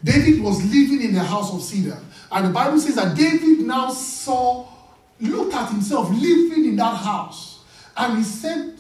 David 0.04 0.42
was 0.42 0.64
living 0.66 1.02
in 1.02 1.14
the 1.14 1.24
house 1.24 1.54
of 1.54 1.62
cedar. 1.62 2.00
And 2.32 2.48
the 2.48 2.50
Bible 2.52 2.80
says 2.80 2.96
that 2.96 3.16
David 3.16 3.66
now 3.66 3.90
saw, 3.90 4.68
looked 5.20 5.54
at 5.54 5.72
himself 5.72 6.10
living 6.12 6.66
in 6.66 6.76
that 6.76 6.98
house. 6.98 7.64
And 7.96 8.18
he 8.18 8.24
said 8.24 8.78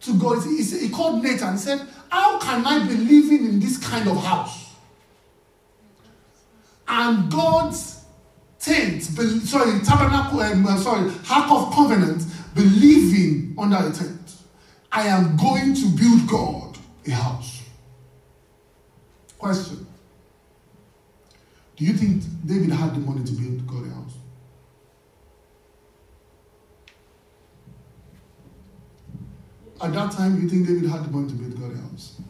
to 0.00 0.18
God, 0.18 0.44
he, 0.44 0.62
he 0.62 0.88
called 0.90 1.22
Nathan 1.22 1.50
and 1.50 1.58
said, 1.58 1.80
How 2.10 2.38
can 2.38 2.66
I 2.66 2.86
be 2.86 2.94
living 2.94 3.46
in 3.46 3.60
this 3.60 3.78
kind 3.78 4.08
of 4.08 4.22
house? 4.22 4.71
And 6.92 7.32
God's 7.32 8.04
tent, 8.58 9.02
sorry, 9.02 9.80
tabernacle, 9.80 10.40
um, 10.40 10.66
sorry, 10.78 11.10
Ark 11.30 11.50
of 11.50 11.74
Covenant, 11.74 12.22
believing 12.54 13.54
under 13.58 13.78
a 13.78 13.90
tent. 13.90 14.34
I 14.90 15.06
am 15.06 15.38
going 15.38 15.72
to 15.74 15.86
build 15.86 16.28
God 16.28 16.76
a 17.06 17.12
house. 17.12 17.62
Question 19.38 19.86
Do 21.76 21.84
you 21.86 21.94
think 21.94 22.24
David 22.44 22.70
had 22.70 22.94
the 22.94 23.00
money 23.00 23.24
to 23.24 23.32
build 23.32 23.66
God 23.66 23.86
a 23.86 23.94
house? 23.94 24.12
At 29.80 29.94
that 29.94 30.12
time, 30.12 30.40
you 30.40 30.48
think 30.48 30.66
David 30.68 30.90
had 30.90 31.06
the 31.06 31.10
money 31.10 31.28
to 31.28 31.34
build 31.34 31.58
God 31.58 31.72
a 31.72 31.80
house? 31.88 32.20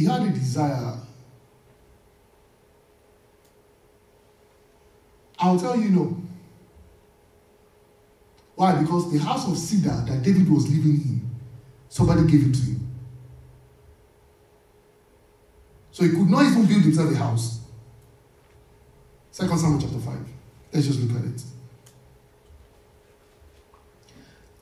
He 0.00 0.06
had 0.06 0.22
a 0.22 0.30
desire. 0.30 0.96
I'll 5.38 5.60
tell 5.60 5.76
you 5.78 5.90
no. 5.90 6.22
Why? 8.54 8.80
Because 8.80 9.12
the 9.12 9.18
house 9.18 9.46
of 9.46 9.58
cedar 9.58 10.02
that 10.08 10.22
David 10.22 10.50
was 10.50 10.70
living 10.70 11.02
in, 11.02 11.30
somebody 11.90 12.22
gave 12.22 12.48
it 12.48 12.54
to 12.54 12.62
him. 12.62 12.88
So 15.90 16.04
he 16.04 16.08
could 16.08 16.30
not 16.30 16.46
even 16.46 16.64
build 16.64 16.80
himself 16.80 17.12
a 17.12 17.16
house. 17.16 17.60
Second 19.32 19.58
Samuel 19.58 19.82
chapter 19.82 19.98
5. 19.98 20.16
Let's 20.72 20.86
just 20.86 21.00
look 21.00 21.18
at 21.20 21.26
it. 21.26 21.42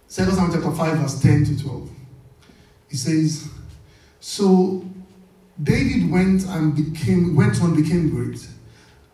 Second 0.09 0.35
Samuel 0.35 0.55
chapter 0.55 0.73
5, 0.73 0.99
verse 0.99 1.23
10 1.23 1.45
to 1.45 1.63
12. 1.63 1.91
He 2.91 2.97
says, 2.97 3.49
So 4.19 4.85
David 5.63 6.11
went 6.11 6.47
and 6.47 6.75
became 6.75 7.35
went 7.35 7.61
on 7.61 7.75
became 7.75 8.11
great, 8.11 8.47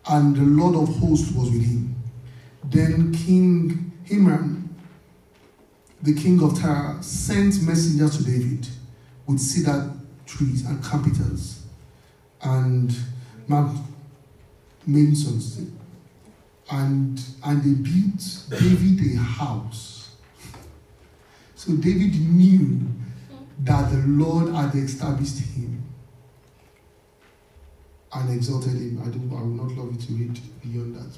and 0.07 0.35
the 0.35 0.43
Lord 0.43 0.75
of 0.75 0.95
hosts 0.97 1.31
was 1.31 1.49
with 1.49 1.65
him. 1.65 1.95
Then 2.63 3.13
King 3.13 3.91
Hiram, 4.07 4.75
the 6.03 6.13
king 6.13 6.41
of 6.43 6.59
Tyre, 6.59 7.01
sent 7.01 7.63
messengers 7.63 8.17
to 8.17 8.23
David 8.23 8.67
with 9.25 9.39
cedar 9.39 9.91
trees 10.27 10.65
and 10.65 10.83
carpenters 10.83 11.63
and 12.41 12.95
Masons. 14.85 15.61
And 16.69 17.21
and 17.43 17.63
they 17.63 17.89
built 17.89 18.61
David 18.61 19.15
a 19.15 19.19
house. 19.19 20.15
So 21.55 21.75
David 21.75 22.19
knew 22.19 22.81
that 23.61 23.91
the 23.91 24.03
Lord 24.07 24.53
had 24.53 24.75
established 24.75 25.39
him 25.39 25.84
and 28.15 28.29
exalted 28.33 28.73
him. 28.73 29.01
I 29.03 29.09
don't 29.09 29.29
I 29.31 29.41
will 29.41 29.65
not 29.65 29.71
love 29.77 29.93
you 29.93 29.99
to 29.99 30.13
read 30.13 30.39
beyond 30.63 30.95
that. 30.95 31.17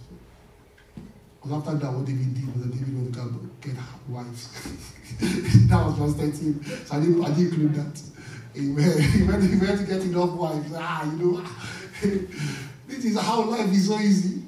Because 1.35 1.57
after 1.57 1.75
that, 1.75 1.93
what 1.93 2.05
David 2.05 2.33
did 2.33 2.53
was 2.53 2.63
that 2.63 2.71
David 2.71 2.95
went 2.95 3.13
to 3.13 3.19
go 3.19 3.39
get 3.61 3.75
wives. 4.09 4.49
that 5.69 5.85
was 5.85 5.95
verse 5.95 6.15
13. 6.15 6.63
So 6.85 6.95
I 6.95 6.99
didn't, 6.99 7.23
I 7.23 7.29
didn't 7.29 7.53
include 7.53 7.75
that. 7.75 8.01
Amen. 8.57 9.01
He 9.01 9.23
went, 9.23 9.43
he 9.43 9.55
went 9.57 9.79
to 9.79 9.85
get 9.85 10.01
enough 10.01 10.31
wives. 10.31 10.71
Ah, 10.75 11.05
you 11.05 11.17
know, 11.17 11.43
this 12.87 13.05
is 13.05 13.19
how 13.19 13.43
life 13.43 13.71
is 13.71 13.87
so 13.87 13.99
easy. 13.99 14.41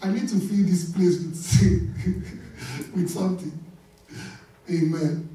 I 0.00 0.10
need 0.12 0.28
to 0.28 0.38
fill 0.38 0.64
this 0.64 0.92
place 0.92 1.18
with, 1.18 2.94
with 2.94 3.10
something. 3.10 3.52
Amen. 4.70 5.28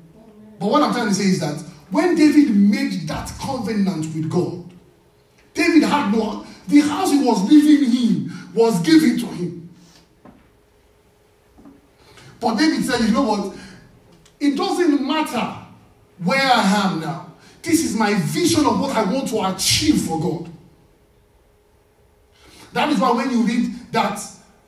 But 0.57 0.67
what 0.67 0.81
I'm 0.81 0.93
trying 0.93 1.09
to 1.09 1.13
say 1.13 1.25
is 1.25 1.41
that 1.41 1.59
when 1.91 2.15
David 2.15 2.55
made 2.55 3.07
that 3.09 3.31
covenant 3.41 4.05
with 4.15 4.29
God, 4.29 4.62
David 5.53 5.83
had 5.83 6.11
no, 6.11 6.45
the 6.67 6.79
house 6.81 7.11
he 7.11 7.23
was 7.23 7.43
living 7.51 7.95
in 7.95 8.31
was 8.53 8.79
given 8.81 9.17
to 9.19 9.27
him. 9.27 9.69
But 12.39 12.55
David 12.55 12.83
said, 12.83 13.01
you 13.01 13.11
know 13.11 13.23
what? 13.23 13.55
It 14.39 14.57
doesn't 14.57 15.05
matter 15.05 15.57
where 16.17 16.41
I 16.41 16.61
am 16.85 16.99
now. 16.99 17.33
This 17.61 17.85
is 17.85 17.95
my 17.95 18.13
vision 18.15 18.65
of 18.65 18.79
what 18.79 18.95
I 18.95 19.03
want 19.03 19.29
to 19.29 19.43
achieve 19.45 20.01
for 20.01 20.19
God. 20.19 20.49
That 22.73 22.89
is 22.89 22.99
why 22.99 23.11
when 23.11 23.29
you 23.31 23.43
read 23.43 23.71
that 23.93 24.19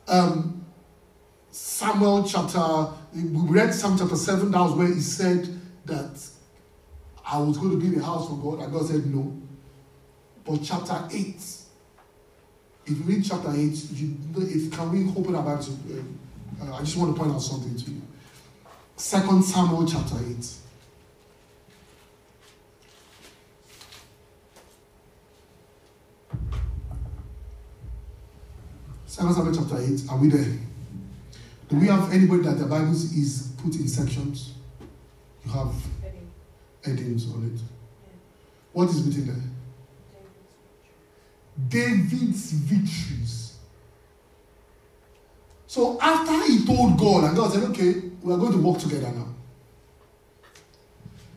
um, 0.08 0.64
Samuel 1.50 2.24
chapter, 2.24 2.88
we 3.12 3.22
read 3.50 3.74
Psalm 3.74 3.98
chapter 3.98 4.16
7, 4.16 4.50
that 4.50 4.60
was 4.60 4.72
where 4.72 4.88
he 4.88 5.00
said 5.00 5.48
that 5.84 6.26
I 7.26 7.38
was 7.38 7.58
going 7.58 7.72
to 7.72 7.76
build 7.76 8.00
a 8.00 8.04
house 8.04 8.28
for 8.28 8.36
God, 8.36 8.62
and 8.64 8.72
God 8.72 8.86
said 8.86 9.04
no. 9.06 9.36
But 10.46 10.62
chapter 10.62 11.08
8, 11.10 11.34
if 12.86 12.98
you 12.98 13.02
read 13.04 13.24
chapter 13.24 13.50
8, 13.50 13.56
you, 13.56 14.16
if 14.36 14.70
can 14.70 14.92
we 14.92 15.10
open 15.20 15.34
our 15.34 15.42
Bible 15.42 15.62
to, 15.64 15.72
uh, 16.62 16.74
I 16.74 16.80
just 16.80 16.96
want 16.96 17.14
to 17.16 17.20
point 17.20 17.34
out 17.34 17.42
something 17.42 17.74
to 17.76 17.90
you. 17.90 18.02
Second 18.94 19.42
Samuel 19.42 19.86
chapter 19.86 20.14
8. 20.16 20.44
Second 29.06 29.34
Samuel 29.34 29.54
chapter 29.54 29.78
8. 29.80 30.00
Are 30.10 30.18
we 30.18 30.28
there? 30.28 30.58
Do 31.68 31.76
we 31.76 31.88
have 31.88 32.12
anybody 32.12 32.44
that 32.44 32.58
the 32.58 32.66
Bible 32.66 32.92
is 32.92 33.52
put 33.60 33.74
in 33.74 33.88
sections? 33.88 34.54
You 35.44 35.50
have 35.50 35.74
headings 36.84 37.26
on 37.34 37.52
it. 37.52 37.60
What 38.72 38.88
is 38.90 39.02
written 39.02 39.26
there? 39.26 39.55
David's 41.68 42.52
victories. 42.52 43.56
So 45.66 45.98
after 46.00 46.32
he 46.46 46.64
told 46.64 46.98
God, 46.98 47.24
and 47.24 47.36
God 47.36 47.52
said, 47.52 47.64
Okay, 47.70 48.02
we 48.22 48.32
are 48.32 48.38
going 48.38 48.52
to 48.52 48.58
work 48.58 48.78
together 48.78 49.10
now. 49.10 49.28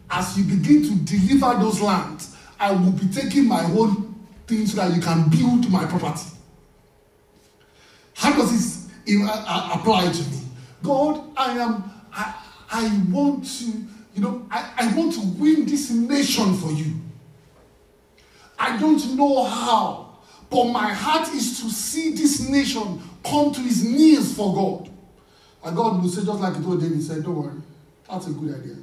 As 0.10 0.38
you 0.38 0.44
begin 0.44 0.84
to 0.84 0.96
deliver 1.18 1.60
those 1.60 1.82
lands, 1.82 2.36
I 2.60 2.72
will 2.72 2.92
be 2.92 3.08
taking 3.08 3.48
my 3.48 3.64
own 3.64 4.16
things 4.48 4.74
so 4.74 4.82
that 4.82 4.96
you 4.96 5.02
can 5.02 5.30
build 5.30 5.70
my 5.72 5.86
property. 5.86 6.30
How 8.16 8.34
does 8.34 8.52
this 8.52 8.90
uh, 9.22 9.44
uh, 9.48 9.80
apply 9.80 10.12
to 10.12 10.24
me? 10.30 10.42
God, 10.84 11.32
I 11.38 11.58
am, 11.58 11.92
I, 12.12 12.36
I 12.72 13.02
want 13.10 13.46
to, 13.60 13.66
you 13.66 14.22
know, 14.22 14.46
I, 14.52 14.72
I 14.78 14.94
want 14.96 15.14
to 15.14 15.22
win 15.22 15.66
this 15.66 15.90
nation 15.92 16.54
for 16.56 16.72
you. 16.72 16.96
I 18.58 18.78
don't 18.78 19.16
know 19.16 19.46
how, 19.46 20.09
but 20.50 20.66
my 20.66 20.94
heart 20.94 21.28
is 21.30 21.60
to 21.62 21.70
see 21.70 22.14
this 22.14 22.50
nation 22.50 23.02
come 23.24 23.52
to 23.54 23.62
his 23.62 23.84
knees 23.84 24.36
for 24.36 24.54
God. 24.54 24.90
And 25.64 25.76
God 25.76 26.02
will 26.02 26.10
say, 26.10 26.26
just 26.26 26.40
like 26.40 26.56
he 26.56 26.64
told 26.64 26.82
David, 26.82 27.04
said, 27.04 27.24
Don't 27.24 27.36
worry, 27.36 27.62
that's 28.10 28.28
a 28.28 28.32
good 28.32 28.60
idea. 28.60 28.76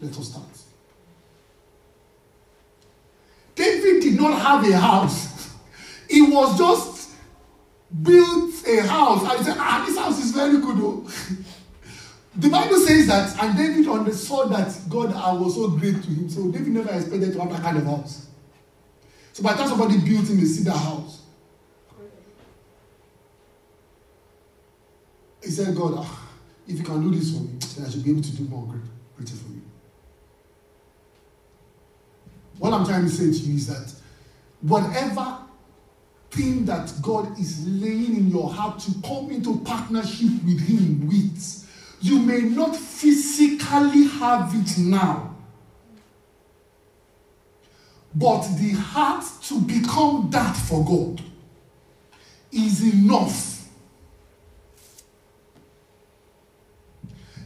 Let 0.00 0.18
us 0.18 0.28
start. 0.28 0.44
David 3.54 4.02
did 4.02 4.20
not 4.20 4.40
have 4.40 4.68
a 4.68 4.76
house, 4.76 5.54
he 6.08 6.22
was 6.22 6.58
just 6.58 7.10
built 8.02 8.66
a 8.66 8.86
house. 8.86 9.22
And 9.22 9.38
he 9.38 9.44
said, 9.44 9.56
Ah, 9.58 9.84
this 9.86 9.98
house 9.98 10.24
is 10.24 10.32
very 10.32 10.58
good. 10.58 10.78
Though. 10.78 11.06
the 12.36 12.48
Bible 12.48 12.78
says 12.78 13.06
that, 13.06 13.40
and 13.42 13.56
David 13.56 13.86
understood 13.88 14.50
that 14.50 14.74
God 14.88 15.40
was 15.40 15.54
so 15.54 15.68
great 15.68 16.02
to 16.02 16.08
him. 16.08 16.28
So 16.30 16.50
David 16.50 16.68
never 16.68 16.90
expected 16.90 17.34
to 17.34 17.40
have 17.40 17.50
that 17.52 17.62
kind 17.62 17.76
of 17.76 17.84
house. 17.84 18.26
So 19.32 19.42
by 19.42 19.52
the 19.52 19.58
time 19.58 19.68
somebody 19.68 19.98
built 19.98 20.28
him 20.28 20.38
a 20.38 20.46
cedar 20.46 20.72
house, 20.72 21.22
he 25.42 25.50
said, 25.50 25.74
God, 25.74 25.94
ah, 25.96 26.28
if 26.68 26.78
you 26.78 26.84
can 26.84 27.02
do 27.02 27.16
this 27.16 27.32
for 27.32 27.40
me, 27.40 27.58
then 27.76 27.86
I 27.86 27.90
should 27.90 28.04
be 28.04 28.10
able 28.10 28.22
to 28.22 28.36
do 28.36 28.44
more 28.44 28.66
great, 28.66 28.82
greater 29.16 29.34
for 29.34 29.48
you. 29.48 29.62
What 32.58 32.72
I'm 32.72 32.84
trying 32.86 33.04
to 33.04 33.10
say 33.10 33.24
to 33.24 33.48
you 33.48 33.54
is 33.56 33.66
that 33.66 33.92
whatever 34.60 35.38
thing 36.30 36.64
that 36.66 36.92
God 37.02 37.38
is 37.38 37.66
laying 37.66 38.16
in 38.16 38.28
your 38.28 38.52
heart 38.52 38.78
to 38.80 38.92
come 39.04 39.30
into 39.30 39.58
partnership 39.60 40.28
with 40.44 40.60
Him 40.60 41.08
with, 41.08 41.96
you 42.00 42.18
may 42.18 42.40
not 42.40 42.76
physically 42.76 44.04
have 44.04 44.52
it 44.54 44.78
now. 44.78 45.31
But 48.14 48.42
the 48.58 48.72
heart 48.72 49.24
to 49.44 49.60
become 49.60 50.28
that 50.30 50.54
for 50.54 50.84
God 50.84 51.22
is 52.50 52.82
enough. 52.94 53.68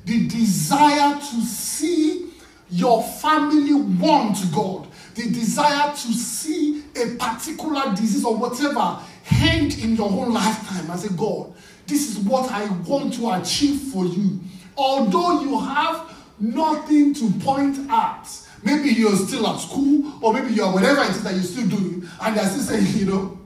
The 0.04 0.26
desire 0.28 1.14
to 1.18 1.40
see 1.42 2.30
your 2.70 3.02
family 3.02 3.74
want 3.74 4.38
God, 4.52 4.88
the 5.14 5.30
desire 5.30 5.92
to 5.92 6.12
see 6.12 6.84
a 6.96 7.16
particular 7.16 7.94
disease 7.94 8.24
or 8.24 8.36
whatever 8.36 8.98
hand 9.24 9.78
in 9.78 9.96
your 9.96 10.10
own 10.10 10.32
lifetime 10.32 10.90
and 10.90 10.98
say, 11.00 11.08
God, 11.16 11.52
this 11.86 12.10
is 12.10 12.18
what 12.18 12.50
I 12.50 12.66
want 12.82 13.14
to 13.14 13.30
achieve 13.32 13.80
for 13.92 14.04
you. 14.04 14.40
Although 14.76 15.40
you 15.40 15.58
have 15.60 16.12
nothing 16.38 17.14
to 17.14 17.30
point 17.40 17.90
at, 17.90 18.28
maybe 18.62 18.90
you're 18.90 19.16
still 19.16 19.46
at 19.46 19.58
school, 19.60 20.12
or 20.22 20.32
maybe 20.32 20.52
you're 20.54 20.72
whatever 20.72 21.02
it 21.02 21.10
is 21.10 21.22
that 21.22 21.34
you're 21.34 21.42
still 21.42 21.68
doing, 21.68 22.08
and 22.20 22.36
they're 22.36 22.48
still 22.48 22.62
saying, 22.62 22.86
you 22.96 23.06
know, 23.06 23.38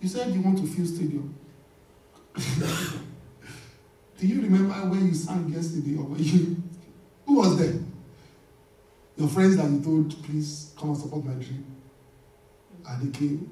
you 0.00 0.08
said 0.08 0.32
you 0.34 0.40
want 0.40 0.58
to 0.58 0.66
fill 0.66 0.86
stadium. 0.86 1.34
Do 4.18 4.26
you 4.26 4.40
remember 4.42 4.74
when 4.88 5.06
you 5.08 5.14
sang 5.14 5.48
yesterday, 5.48 5.96
or 5.96 6.04
when 6.04 6.22
you, 6.22 6.62
who 7.26 7.36
was 7.36 7.58
there? 7.58 7.74
Your 9.16 9.28
friends 9.28 9.56
that 9.56 9.70
you 9.70 9.80
told, 9.80 10.22
please 10.24 10.72
come 10.78 10.90
and 10.90 10.98
support 10.98 11.24
my 11.24 11.32
dream. 11.32 11.64
And 12.86 13.12
they 13.12 13.18
came 13.18 13.50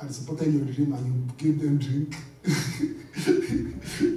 and 0.00 0.14
supported 0.14 0.52
your 0.52 0.64
dream 0.64 0.92
and 0.92 1.06
you 1.06 1.32
gave 1.38 1.60
them 1.60 1.78
drink 1.78 2.16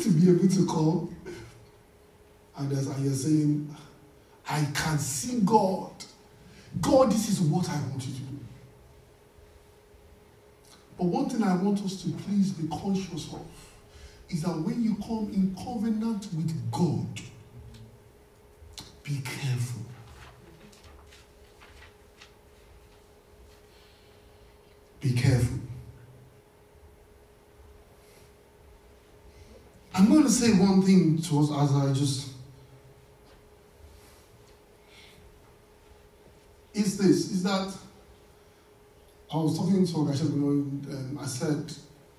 to 0.02 0.12
be 0.12 0.30
able 0.30 0.48
to 0.48 0.66
come. 0.66 1.16
And 2.60 2.74
as 2.74 2.88
you're 3.00 3.14
saying, 3.14 3.74
I 4.50 4.68
can 4.74 5.00
see 5.00 5.40
God. 5.40 5.92
God, 6.82 7.10
this 7.10 7.30
is 7.30 7.40
what 7.40 7.70
I 7.70 7.80
want 7.90 8.06
you 8.06 8.14
to 8.14 8.20
do. 8.20 8.40
But 10.98 11.06
one 11.06 11.30
thing 11.30 11.42
I 11.42 11.56
want 11.56 11.82
us 11.86 12.04
to 12.04 12.10
please 12.10 12.52
be 12.52 12.68
conscious 12.68 13.32
of 13.32 13.46
is 14.30 14.42
that 14.44 14.60
when 14.60 14.84
you 14.84 14.96
come 14.96 15.32
in 15.34 15.56
covenant 15.56 16.28
with 16.36 16.72
God, 16.72 17.22
be 19.04 19.22
careful. 19.24 19.82
Be 25.00 25.14
careful. 25.14 25.60
I'm 29.96 30.10
going 30.10 30.24
to 30.24 30.30
say 30.30 30.52
one 30.52 30.82
thing 30.82 31.22
to 31.22 31.40
us 31.40 31.52
as 31.52 31.74
I 31.74 31.94
just. 31.94 32.39
Is 36.80 36.98
this, 36.98 37.30
is 37.30 37.44
that 37.44 37.74
I 39.34 39.36
was 39.36 39.58
talking 39.58 39.86
to 39.86 39.94
Ogasha 39.94 40.22
and 40.22 40.86
um, 40.88 41.20
I 41.22 41.26
said, 41.26 41.74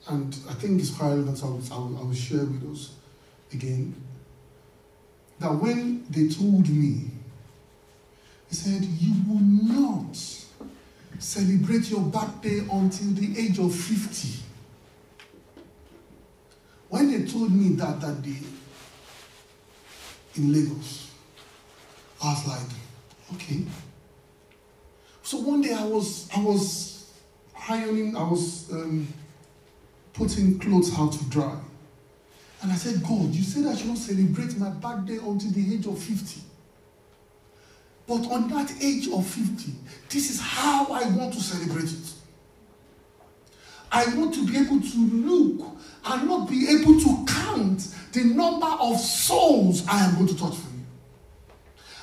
and 0.06 0.36
I 0.50 0.52
think 0.52 0.78
it's 0.78 0.90
quite 0.90 1.08
relevant, 1.08 1.42
I 1.42 1.46
will, 1.46 1.62
I, 1.72 1.78
will, 1.78 1.98
I 1.98 2.02
will 2.02 2.14
share 2.14 2.44
with 2.44 2.70
us 2.70 2.94
again, 3.54 3.94
that 5.38 5.54
when 5.54 6.04
they 6.10 6.28
told 6.28 6.68
me, 6.68 7.10
he 8.50 8.54
said, 8.54 8.84
You 8.84 9.14
will 9.26 9.40
not 9.40 10.14
celebrate 11.18 11.90
your 11.90 12.02
birthday 12.02 12.58
until 12.58 13.12
the 13.12 13.40
age 13.40 13.58
of 13.58 13.74
50. 13.74 14.42
When 16.90 17.10
they 17.12 17.26
told 17.26 17.50
me 17.50 17.76
that 17.76 17.98
that 18.02 18.20
day 18.20 18.36
in 20.36 20.52
Lagos, 20.52 21.12
I 22.22 22.34
was 22.34 22.46
like, 22.46 23.34
okay. 23.34 23.64
So 25.30 25.38
one 25.38 25.62
day 25.62 25.72
I 25.72 25.84
was 25.84 26.28
I 26.36 26.40
was 26.42 27.08
ironing, 27.68 28.16
I 28.16 28.24
was 28.24 28.68
um, 28.72 29.06
putting 30.12 30.58
clothes 30.58 30.92
out 30.98 31.12
to 31.12 31.24
dry. 31.26 31.56
And 32.62 32.72
I 32.72 32.74
said, 32.74 33.00
God, 33.04 33.32
you 33.32 33.44
said 33.44 33.64
I 33.64 33.76
should 33.76 33.86
not 33.86 33.98
celebrate 33.98 34.58
my 34.58 34.70
birthday 34.70 35.18
until 35.18 35.52
the 35.52 35.72
age 35.72 35.86
of 35.86 35.96
50. 36.02 36.40
But 38.08 38.28
on 38.28 38.48
that 38.48 38.72
age 38.82 39.06
of 39.06 39.24
50, 39.24 39.70
this 40.08 40.30
is 40.30 40.40
how 40.40 40.86
I 40.86 41.08
want 41.10 41.32
to 41.34 41.40
celebrate 41.40 41.92
it. 41.92 42.12
I 43.92 44.12
want 44.16 44.34
to 44.34 44.44
be 44.44 44.56
able 44.56 44.80
to 44.80 44.98
look 44.98 45.76
and 46.06 46.28
not 46.28 46.50
be 46.50 46.70
able 46.70 46.98
to 46.98 47.24
count 47.28 47.86
the 48.10 48.24
number 48.24 48.66
of 48.66 48.98
souls 48.98 49.86
I 49.86 50.06
am 50.06 50.16
going 50.16 50.26
to 50.26 50.36
touch. 50.36 50.56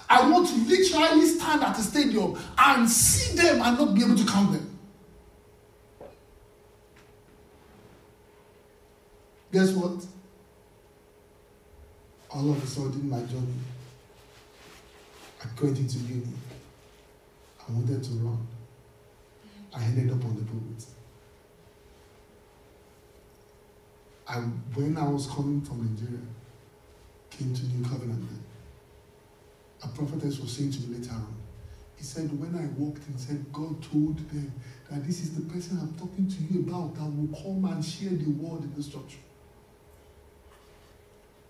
I 0.10 0.30
want 0.30 0.48
to 0.48 0.56
literally 0.56 1.26
stand 1.26 1.63
at 1.63 1.76
the 1.76 1.82
stadium 1.84 2.38
and 2.58 2.89
see 2.89 3.36
them 3.36 3.62
and 3.62 3.78
not 3.78 3.93
be 3.93 4.04
able 4.04 4.15
to 4.15 4.26
count 4.26 4.54
them. 4.54 4.80
Guess 9.52 9.72
what? 9.72 10.06
All 12.30 12.52
of 12.52 12.63
a 12.63 12.67
sudden, 12.67 13.10
my 13.10 13.20
journey, 13.22 13.54
I 15.41 15.48
went 15.62 15.78
into 15.78 15.98
uni. 16.00 16.28
I 17.67 17.72
wanted 17.72 18.04
to 18.04 18.10
run. 18.12 18.48
I 19.74 19.84
ended 19.84 20.12
up 20.12 20.24
on 20.24 20.36
the 20.36 20.43
pulpit. 20.43 20.86
I, 24.28 24.36
when 24.76 24.98
I 24.98 25.08
was 25.08 25.28
coming 25.28 25.62
from 25.62 25.86
Nigeria, 25.86 26.22
came 27.30 27.54
to 27.54 27.65
New 27.65 27.84
Covenant 27.88 28.28
a 29.84 29.88
prophetess 29.88 30.40
was 30.40 30.52
saying 30.52 30.72
to 30.72 30.82
me 30.82 30.98
later 30.98 31.13
on, 31.13 31.36
he 31.96 32.04
said, 32.04 32.30
when 32.40 32.56
I 32.56 32.68
walked 32.80 33.08
in, 33.08 33.18
said, 33.18 33.46
God 33.52 33.82
told 33.84 34.18
them 34.30 34.52
that 34.90 35.06
this 35.06 35.20
is 35.22 35.34
the 35.34 35.42
person 35.52 35.80
I'm 35.80 35.94
talking 35.98 36.28
to 36.28 36.54
you 36.54 36.62
about 36.62 36.96
that 36.96 37.06
will 37.06 37.36
come 37.36 37.66
and 37.72 37.84
share 37.84 38.12
the 38.12 38.30
word 38.30 38.63
in 38.63 38.74
this 38.76 38.88
church. 38.88 39.18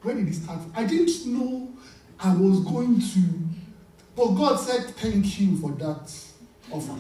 When 0.02 0.18
did 0.18 0.28
it 0.30 0.36
start? 0.36 0.60
I 0.76 0.86
didn't 0.86 1.26
know 1.26 1.74
I 2.20 2.34
was 2.34 2.62
going 2.62 3.00
to, 3.00 3.20
but 4.16 4.28
God 4.36 4.58
said, 4.58 4.86
thank 4.96 5.40
you 5.40 5.58
for 5.58 5.72
that 5.72 6.14
offer. 6.72 6.96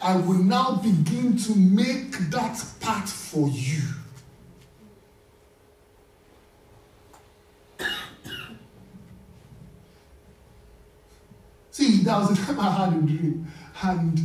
I 0.00 0.16
will 0.16 0.42
now 0.42 0.76
begin 0.76 1.36
to 1.36 1.54
make 1.54 2.18
that 2.30 2.62
part 2.80 3.08
for 3.08 3.48
you. 3.48 3.82
See, 11.70 11.93
there 12.04 12.16
was 12.16 12.38
a 12.38 12.46
time 12.46 12.60
I 12.60 12.70
had 12.70 12.92
a 12.92 13.02
dream, 13.02 13.46
and 13.82 14.20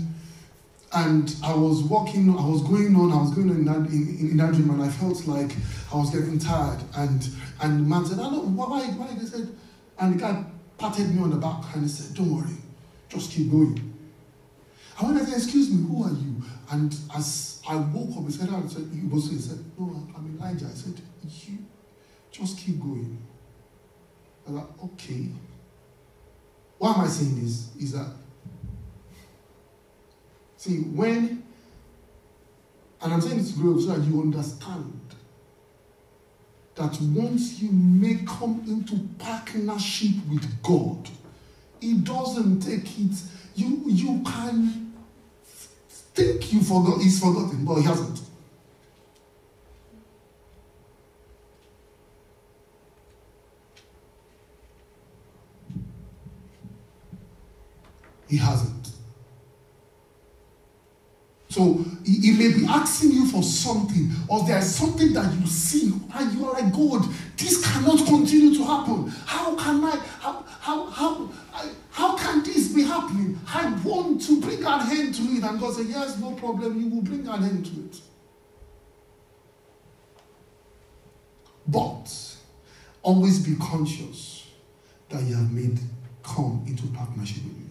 and 0.92 1.36
I 1.44 1.54
was 1.54 1.84
walking, 1.84 2.36
I 2.36 2.48
was 2.48 2.64
going 2.64 2.96
on, 2.96 3.12
I 3.12 3.22
was 3.22 3.32
going 3.32 3.50
on 3.52 3.58
in 3.58 3.66
that, 3.66 3.78
in, 3.92 4.32
in 4.32 4.38
that 4.38 4.54
dream, 4.54 4.72
and 4.72 4.82
I 4.82 4.90
felt 4.90 5.26
like 5.28 5.52
I 5.94 5.98
was 5.98 6.10
getting 6.10 6.40
tired. 6.40 6.80
And 6.96 7.28
and 7.62 7.80
the 7.80 7.90
man 7.90 8.06
said, 8.06 8.20
"I 8.20 8.30
know 8.30 8.42
why, 8.42 8.88
why?" 8.88 9.16
They 9.16 9.26
said, 9.26 9.50
and 10.00 10.16
the 10.16 10.20
guy 10.20 10.44
patted 10.78 11.14
me 11.14 11.22
on 11.22 11.30
the 11.30 11.38
back 11.38 11.64
and 11.74 11.84
he 11.84 11.90
said, 11.90 12.16
"Don't 12.16 12.36
worry, 12.36 12.58
just 13.10 13.32
keep 13.32 13.52
going." 13.52 13.90
I 15.00 15.06
went 15.06 15.18
and 15.20 15.28
said, 15.28 15.38
Excuse 15.38 15.70
me, 15.70 15.88
who 15.88 16.04
are 16.04 16.12
you? 16.12 16.44
And 16.72 16.94
as 17.16 17.62
I 17.68 17.78
woke 17.78 18.18
up, 18.18 18.26
he 18.26 18.32
said, 18.32 18.50
I 18.50 18.68
said, 18.68 18.90
he 18.94 19.08
was 19.08 19.30
he 19.30 19.38
said, 19.38 19.64
No, 19.78 20.08
I'm 20.16 20.38
Elijah. 20.38 20.66
I 20.66 20.76
said, 20.76 21.00
You 21.24 21.60
just 22.32 22.58
keep 22.58 22.80
going. 22.82 23.18
I 24.48 24.52
was 24.52 24.62
like, 24.62 24.84
okay. 24.84 25.28
Why 26.80 26.94
am 26.94 27.02
I 27.02 27.08
saying 27.08 27.44
this? 27.44 27.70
Is 27.78 27.92
that 27.92 28.08
see 30.58 30.80
when 30.80 31.44
and 33.02 33.14
I'm 33.14 33.22
saying 33.22 33.38
this 33.38 33.54
to 33.54 33.82
so 33.82 33.88
that 33.94 34.06
you 34.06 34.22
understand 34.22 35.00
that 36.76 37.00
once 37.02 37.62
you 37.62 37.70
may 37.72 38.22
come 38.26 38.64
into 38.68 38.98
partnership 39.18 40.16
with 40.30 40.64
God, 40.64 41.10
it 41.82 42.04
doesn't 42.04 42.62
take 42.62 43.00
it. 43.00 43.22
You 43.56 43.84
you 43.86 44.22
can 44.26 44.94
think 46.14 46.54
you 46.54 46.62
forgot 46.62 47.02
he's 47.02 47.20
forgotten, 47.20 47.66
but 47.66 47.76
he 47.76 47.84
hasn't. 47.84 48.22
He 58.30 58.38
hasn't. 58.38 58.92
So 61.50 61.84
he, 62.06 62.32
may 62.32 62.54
be 62.54 62.66
asking 62.68 63.12
you 63.12 63.26
for 63.26 63.42
something, 63.42 64.12
or 64.28 64.46
there's 64.46 64.68
something 64.76 65.12
that 65.14 65.34
you 65.34 65.48
see, 65.48 65.92
and 66.14 66.32
you 66.34 66.46
are 66.46 66.54
like, 66.54 66.72
God, 66.72 67.10
this 67.36 67.66
cannot 67.66 68.06
continue 68.06 68.54
to 68.56 68.64
happen. 68.64 69.08
How 69.26 69.56
can 69.56 69.84
I? 69.84 69.96
How 70.20 70.46
how 70.60 70.86
how 70.92 71.30
how 71.90 72.16
can 72.16 72.44
this 72.44 72.68
be 72.68 72.84
happening? 72.84 73.40
I 73.48 73.74
want 73.84 74.22
to 74.28 74.40
bring 74.40 74.64
an 74.64 74.92
end 74.92 75.16
to 75.16 75.24
it, 75.24 75.44
and 75.44 75.60
God 75.60 75.74
said, 75.74 75.88
Yes, 75.88 76.20
no 76.20 76.34
problem. 76.34 76.80
You 76.80 76.88
will 76.88 77.02
bring 77.02 77.28
an 77.28 77.44
end 77.44 77.66
to 77.66 77.72
it. 77.72 78.02
But 81.68 82.36
always 83.02 83.40
be 83.46 83.56
conscious 83.56 84.48
that 85.10 85.24
you 85.24 85.36
have 85.36 85.52
made 85.52 85.80
come 86.22 86.64
into 86.68 86.86
partnership 86.88 87.44
with 87.44 87.58
me. 87.58 87.69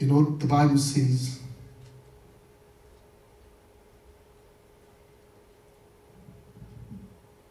You 0.00 0.06
know, 0.06 0.22
the 0.22 0.46
Bible 0.46 0.78
says, 0.78 1.40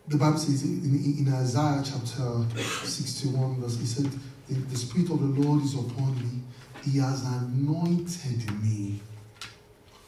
the 0.08 0.18
Bible 0.18 0.40
says 0.40 0.64
in, 0.64 1.20
in 1.20 1.32
Isaiah 1.32 1.84
chapter 1.86 2.44
61, 2.88 3.62
verse, 3.62 3.78
he 3.78 3.86
said, 3.86 4.12
the, 4.48 4.56
the 4.56 4.76
Spirit 4.76 5.12
of 5.12 5.20
the 5.20 5.42
Lord 5.44 5.64
is 5.64 5.76
upon 5.76 6.16
me. 6.16 6.42
He 6.84 6.98
has 6.98 7.24
anointed 7.24 8.64
me 8.64 9.00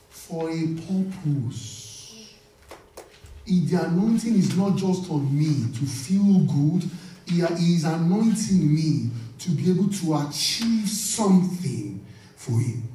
for 0.10 0.50
a 0.50 0.68
purpose. 0.88 2.34
If 3.46 3.70
the 3.70 3.86
anointing 3.86 4.34
is 4.34 4.58
not 4.58 4.78
just 4.78 5.12
on 5.12 5.38
me 5.38 5.72
to 5.78 5.86
feel 5.86 6.40
good, 6.40 6.90
he, 7.28 7.46
he 7.64 7.76
is 7.76 7.84
anointing 7.84 8.74
me 8.74 9.12
to 9.38 9.52
be 9.52 9.70
able 9.70 9.90
to 9.90 10.28
achieve 10.28 10.90
something 10.90 12.01
for 12.42 12.54
him. 12.60 12.90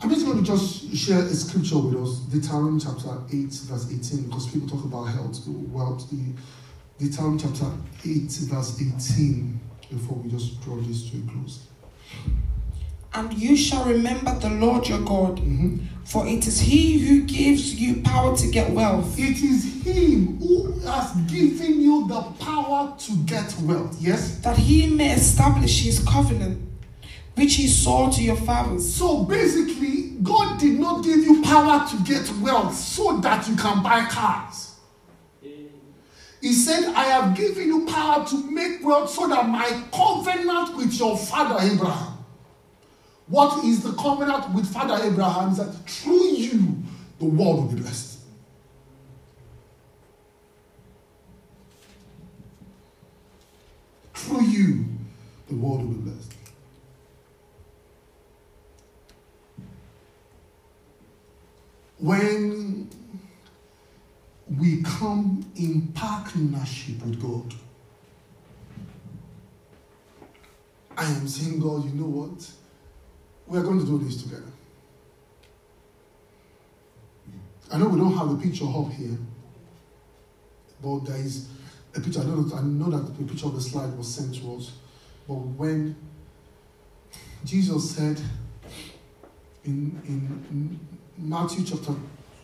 I'm 0.00 0.08
just 0.08 0.24
going 0.24 0.38
to 0.38 0.44
just 0.44 0.96
share 0.96 1.18
a 1.18 1.34
scripture 1.34 1.78
with 1.78 1.96
us, 1.96 2.20
Deuteronomy 2.20 2.80
chapter 2.80 3.20
8, 3.30 3.52
verse 3.68 3.86
18, 3.92 4.24
because 4.28 4.46
people 4.46 4.68
talk 4.68 4.84
about 4.84 5.04
health. 5.04 5.44
The 5.44 6.34
Deuteronomy 6.98 7.38
chapter 7.38 7.66
8, 8.04 8.30
verse 8.48 8.80
18, 8.80 9.60
before 9.90 10.16
we 10.18 10.30
just 10.30 10.62
draw 10.62 10.76
this 10.76 11.10
to 11.10 11.18
a 11.18 11.32
close. 11.32 11.66
And 13.14 13.32
you 13.32 13.56
shall 13.56 13.84
remember 13.84 14.38
the 14.38 14.50
Lord 14.50 14.86
your 14.88 15.00
God, 15.00 15.38
Mhm. 15.40 15.80
for 16.04 16.26
it 16.26 16.46
is 16.46 16.60
He 16.60 16.98
who 16.98 17.22
gives 17.22 17.74
you 17.74 17.96
power 18.02 18.36
to 18.36 18.46
get 18.48 18.72
wealth, 18.72 19.18
It 19.18 19.42
is 19.42 19.64
Him 19.84 20.38
who 20.38 20.78
has 20.86 21.12
given 21.26 21.80
you 21.80 22.06
the 22.06 22.20
power 22.38 22.94
to 22.98 23.12
get 23.24 23.54
wealth. 23.62 23.96
Yes? 24.00 24.36
that 24.42 24.58
He 24.58 24.86
may 24.86 25.14
establish 25.14 25.82
His 25.84 26.00
covenant, 26.00 26.58
which 27.34 27.54
He 27.54 27.66
swore 27.66 28.10
to 28.10 28.22
your 28.22 28.36
fathers. 28.36 28.94
So 28.94 29.24
basically, 29.24 30.12
God 30.22 30.58
did 30.58 30.78
not 30.78 31.02
give 31.02 31.24
you 31.24 31.40
power 31.42 31.86
to 31.88 31.96
get 32.04 32.30
wealth 32.40 32.76
so 32.76 33.18
that 33.20 33.48
you 33.48 33.56
can 33.56 33.82
buy 33.82 34.02
cars. 34.10 34.66
He 36.40 36.52
said, 36.52 36.84
I 36.94 37.04
have 37.04 37.34
given 37.36 37.66
you 37.66 37.84
power 37.86 38.24
to 38.24 38.36
make 38.50 38.84
wealth 38.84 39.10
so 39.10 39.26
that 39.28 39.48
my 39.48 39.68
covenant 39.92 40.76
with 40.76 40.96
your 40.96 41.16
father 41.16 41.56
Abraham 41.60 42.07
what 43.28 43.62
is 43.62 43.82
the 43.82 43.92
covenant 43.92 44.50
with 44.54 44.66
Father 44.66 45.04
Abraham 45.04 45.50
is 45.50 45.58
that 45.58 45.72
through 45.86 46.28
you, 46.28 46.76
the 47.18 47.26
world 47.26 47.56
will 47.56 47.72
be 47.74 47.80
blessed. 47.82 48.20
Through 54.14 54.44
you, 54.44 54.84
the 55.48 55.54
world 55.56 55.80
will 55.80 55.94
be 55.94 56.10
blessed. 56.10 56.32
When 61.98 62.88
we 64.56 64.82
come 64.82 65.44
in 65.56 65.88
partnership 65.88 67.04
with 67.04 67.20
God, 67.20 67.54
I 70.96 71.04
am 71.04 71.28
saying, 71.28 71.60
God, 71.60 71.84
you 71.84 71.90
know 71.90 72.06
what? 72.06 72.50
We 73.48 73.58
are 73.58 73.62
going 73.62 73.80
to 73.80 73.86
do 73.86 73.98
this 73.98 74.22
together. 74.22 74.42
I 77.72 77.78
know 77.78 77.88
we 77.88 77.98
don't 77.98 78.16
have 78.16 78.30
a 78.30 78.36
picture 78.36 78.66
up 78.66 78.92
here, 78.92 79.16
but 80.82 81.00
there 81.00 81.16
is 81.16 81.48
a 81.94 82.00
picture. 82.00 82.20
I 82.20 82.24
know 82.24 82.42
that, 82.42 82.56
I 82.56 82.62
know 82.62 82.90
that 82.90 83.16
the 83.16 83.24
picture 83.24 83.46
of 83.46 83.54
the 83.54 83.60
slide 83.60 83.96
was 83.96 84.14
sent 84.14 84.34
to 84.36 84.54
us. 84.54 84.72
But 85.26 85.34
when 85.34 85.96
Jesus 87.44 87.90
said 87.90 88.20
in, 89.64 90.00
in 90.06 90.80
Matthew 91.16 91.64
chapter 91.64 91.94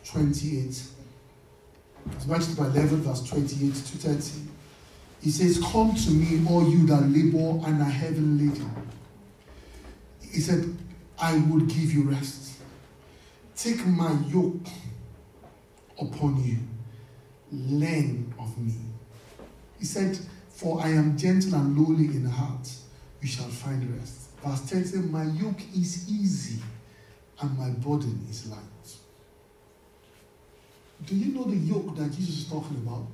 28, 0.06 0.82
it's 2.12 2.26
Matthew 2.26 2.54
chapter 2.54 2.70
11, 2.70 3.02
verse 3.02 3.28
28 3.28 3.74
to 3.74 3.98
30, 3.98 4.50
he 5.20 5.30
says, 5.30 5.58
Come 5.70 5.94
to 5.94 6.10
me, 6.10 6.46
all 6.48 6.68
you 6.68 6.86
that 6.86 7.02
labor 7.02 7.66
and 7.66 7.80
are 7.80 7.84
heavy 7.84 8.20
laden. 8.20 8.70
He 10.20 10.40
said, 10.40 10.76
I 11.18 11.36
will 11.36 11.60
give 11.60 11.92
you 11.92 12.02
rest. 12.10 12.58
Take 13.56 13.86
my 13.86 14.12
yoke 14.26 14.66
upon 16.00 16.42
you. 16.44 16.58
Learn 17.52 18.34
of 18.38 18.58
me. 18.58 18.74
He 19.78 19.84
said, 19.84 20.18
For 20.50 20.82
I 20.82 20.88
am 20.88 21.16
gentle 21.16 21.54
and 21.54 21.76
lowly 21.78 22.06
in 22.06 22.24
heart, 22.24 22.68
you 23.20 23.28
shall 23.28 23.48
find 23.48 23.98
rest. 23.98 24.30
Verse 24.44 24.68
10 24.68 24.84
says, 24.84 25.02
My 25.04 25.24
yoke 25.24 25.60
is 25.74 26.10
easy 26.10 26.60
and 27.40 27.58
my 27.58 27.70
burden 27.70 28.26
is 28.28 28.48
light. 28.48 28.58
Do 31.06 31.14
you 31.14 31.34
know 31.34 31.44
the 31.44 31.56
yoke 31.56 31.96
that 31.96 32.12
Jesus 32.12 32.38
is 32.38 32.48
talking 32.48 32.76
about? 32.78 33.06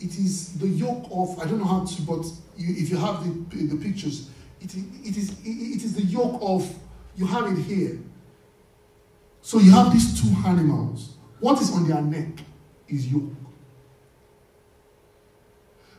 It 0.00 0.10
is 0.18 0.58
the 0.58 0.68
yoke 0.68 1.06
of, 1.10 1.38
I 1.38 1.46
don't 1.46 1.58
know 1.58 1.64
how 1.64 1.84
to, 1.84 2.02
but 2.02 2.26
if 2.58 2.90
you 2.90 2.96
have 2.98 3.24
the, 3.24 3.64
the 3.64 3.76
pictures, 3.76 4.30
it, 4.74 5.08
it, 5.10 5.16
is, 5.16 5.30
it 5.44 5.84
is 5.84 5.94
the 5.94 6.02
yoke 6.02 6.38
of, 6.42 6.68
you 7.16 7.26
have 7.26 7.46
it 7.46 7.62
here. 7.62 7.98
So 9.42 9.58
you 9.58 9.70
have 9.70 9.92
these 9.92 10.20
two 10.20 10.34
animals. 10.46 11.14
What 11.40 11.60
is 11.60 11.72
on 11.72 11.88
their 11.88 12.02
neck 12.02 12.42
is 12.88 13.12
yoke. 13.12 13.32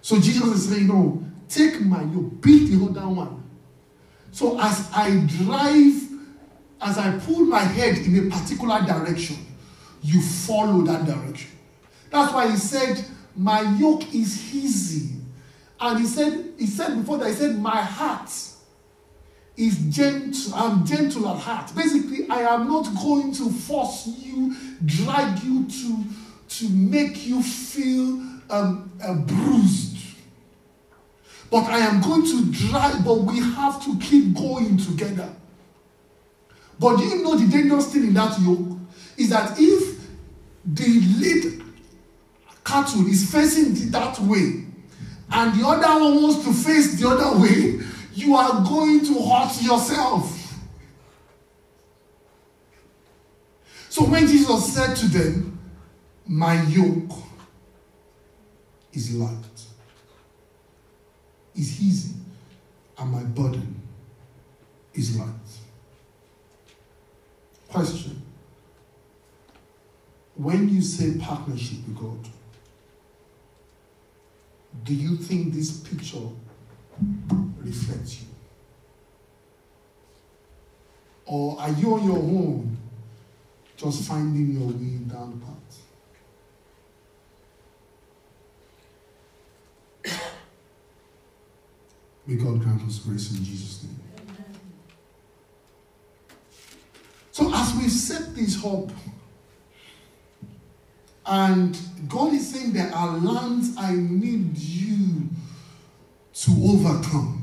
So 0.01 0.20
Jesus 0.20 0.43
is 0.43 0.70
saying, 0.70 0.88
No, 0.88 1.24
take 1.47 1.82
my 1.82 2.03
yoke, 2.03 2.41
beat 2.41 2.68
the 2.70 2.86
other 2.86 3.07
one. 3.07 3.43
So 4.32 4.59
as 4.59 4.89
I 4.93 5.11
drive, 5.26 6.01
as 6.82 6.97
I 6.97 7.18
pull 7.20 7.45
my 7.45 7.59
head 7.59 7.97
in 7.97 8.28
a 8.28 8.36
particular 8.36 8.82
direction, 8.82 9.38
you 10.01 10.22
follow 10.22 10.82
that 10.84 11.05
direction. 11.05 11.51
That's 12.09 12.34
why 12.34 12.49
he 12.49 12.57
said, 12.57 13.03
My 13.36 13.61
yoke 13.78 14.13
is 14.13 14.53
easy. 14.53 15.15
And 15.80 15.99
he 15.99 16.05
said, 16.05 16.53
he 16.57 16.65
said 16.65 16.95
before 16.97 17.18
that, 17.20 17.30
he 17.30 17.34
said, 17.34 17.59
My 17.59 17.82
heart 17.82 18.30
is 19.57 19.77
gentle. 19.89 20.53
I'm 20.53 20.85
gentle 20.85 21.27
at 21.29 21.39
heart. 21.39 21.75
Basically, 21.75 22.29
I 22.29 22.41
am 22.41 22.67
not 22.67 22.87
going 23.01 23.33
to 23.33 23.49
force 23.49 24.07
you, 24.07 24.55
drag 24.85 25.43
you 25.43 25.67
to, 25.67 26.03
to 26.49 26.69
make 26.69 27.25
you 27.25 27.41
feel 27.41 28.23
um, 28.49 28.91
uh, 29.03 29.15
bruised. 29.15 29.97
But 31.49 31.63
I 31.65 31.79
am 31.79 32.01
going 32.01 32.23
to 32.25 32.51
drive, 32.51 33.03
but 33.03 33.21
we 33.21 33.39
have 33.39 33.83
to 33.85 33.97
keep 33.99 34.35
going 34.35 34.77
together. 34.77 35.29
But 36.79 36.99
you 36.99 37.23
know 37.23 37.35
the 37.35 37.47
dangerous 37.47 37.91
thing 37.91 38.03
in 38.03 38.13
that 38.13 38.39
yoke 38.39 38.77
is 39.17 39.29
that 39.29 39.55
if 39.59 40.07
the 40.65 41.01
lead 41.17 41.63
cattle 42.63 43.07
is 43.07 43.31
facing 43.31 43.89
that 43.91 44.19
way 44.19 44.65
and 45.31 45.59
the 45.59 45.65
other 45.65 46.03
one 46.03 46.21
wants 46.21 46.43
to 46.45 46.53
face 46.53 46.99
the 46.99 47.07
other 47.09 47.39
way, 47.41 47.79
you 48.18 48.36
are 48.36 48.63
going 48.63 49.05
to 49.05 49.13
hurt 49.13 49.61
yourself. 49.61 50.55
So 53.89 54.05
when 54.05 54.26
Jesus 54.26 54.74
said 54.74 54.95
to 54.95 55.07
them, 55.07 55.59
My 56.26 56.63
yoke 56.63 57.11
is 58.91 59.13
light, 59.13 59.61
is 61.55 61.80
easy, 61.80 62.15
and 62.97 63.11
my 63.11 63.22
burden 63.22 63.80
is 64.95 65.15
light. 65.15 65.28
Question 67.70 68.20
When 70.34 70.70
you 70.70 70.82
say 70.82 71.20
partnership 71.20 71.88
with 71.88 71.97
God, 71.97 72.32
do 74.84 74.95
you 74.95 75.18
think 75.18 75.53
this 75.53 75.78
picture 75.82 76.30
reflects 77.68 78.22
you? 78.22 78.28
Or 81.26 81.59
are 81.59 81.72
you 81.72 81.93
on 81.93 82.05
your 82.05 82.18
own 82.18 82.78
just 83.76 84.03
finding 84.07 84.53
your 84.53 84.68
way 84.68 84.97
down 85.13 85.39
the 85.39 85.45
path? 85.45 85.57
May 92.26 92.36
God 92.36 92.61
grant 92.61 92.82
us 92.84 92.99
grace 92.99 93.32
in 93.32 93.43
Jesus' 93.43 93.84
name. 93.84 93.99
So, 97.32 97.53
as 97.53 97.76
we 97.76 97.88
set 97.88 98.36
this 98.36 98.63
up, 98.65 98.89
and 101.26 101.78
God 102.07 102.34
is 102.34 102.53
saying 102.53 102.74
there 102.74 102.91
are 102.93 103.18
lands 103.18 103.76
I 103.78 103.93
need 103.93 104.57
you 104.57 105.30
to 106.34 106.51
overcome. 106.63 107.36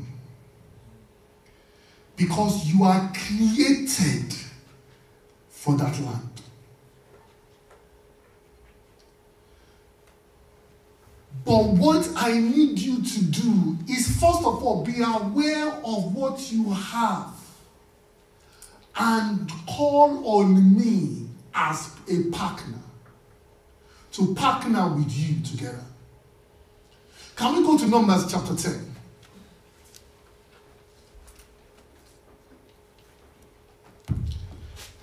Because 2.25 2.73
you 2.73 2.85
are 2.85 3.13
created 3.13 4.35
for 5.51 5.77
that 5.77 6.01
land. 6.01 6.31
But 11.45 11.67
what 11.67 12.09
I 12.17 12.39
need 12.39 12.79
you 12.79 13.03
to 13.03 13.25
do 13.25 13.77
is 13.87 14.19
first 14.19 14.39
of 14.39 14.65
all 14.65 14.83
be 14.83 15.03
aware 15.03 15.69
of 15.69 16.15
what 16.15 16.51
you 16.51 16.71
have 16.73 17.35
and 18.97 19.53
call 19.67 20.41
on 20.41 20.79
me 20.79 21.27
as 21.55 21.91
a 22.09 22.31
partner 22.31 22.79
to 24.13 24.35
partner 24.35 24.95
with 24.95 25.13
you 25.15 25.43
together. 25.43 25.85
Can 27.37 27.57
we 27.57 27.63
go 27.63 27.77
to 27.77 27.87
Numbers 27.87 28.33
chapter 28.33 28.57
10? 28.57 28.94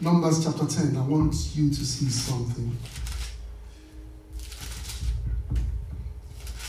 Numbers 0.01 0.43
chapter 0.43 0.65
10. 0.65 0.97
I 0.97 1.01
want 1.01 1.35
you 1.53 1.69
to 1.69 1.85
see 1.85 2.09
something. 2.09 2.75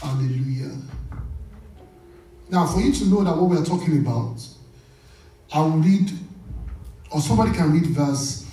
Hallelujah. 0.02 0.76
Now, 2.50 2.66
for 2.66 2.80
you 2.80 2.92
to 2.92 3.06
know 3.06 3.24
that 3.24 3.34
what 3.34 3.48
we 3.48 3.56
are 3.56 3.64
talking 3.64 3.96
about, 4.00 4.46
I 5.50 5.60
will 5.60 5.78
read, 5.78 6.12
or 7.10 7.22
somebody 7.22 7.52
can 7.52 7.72
read 7.72 7.86
verse, 7.86 8.46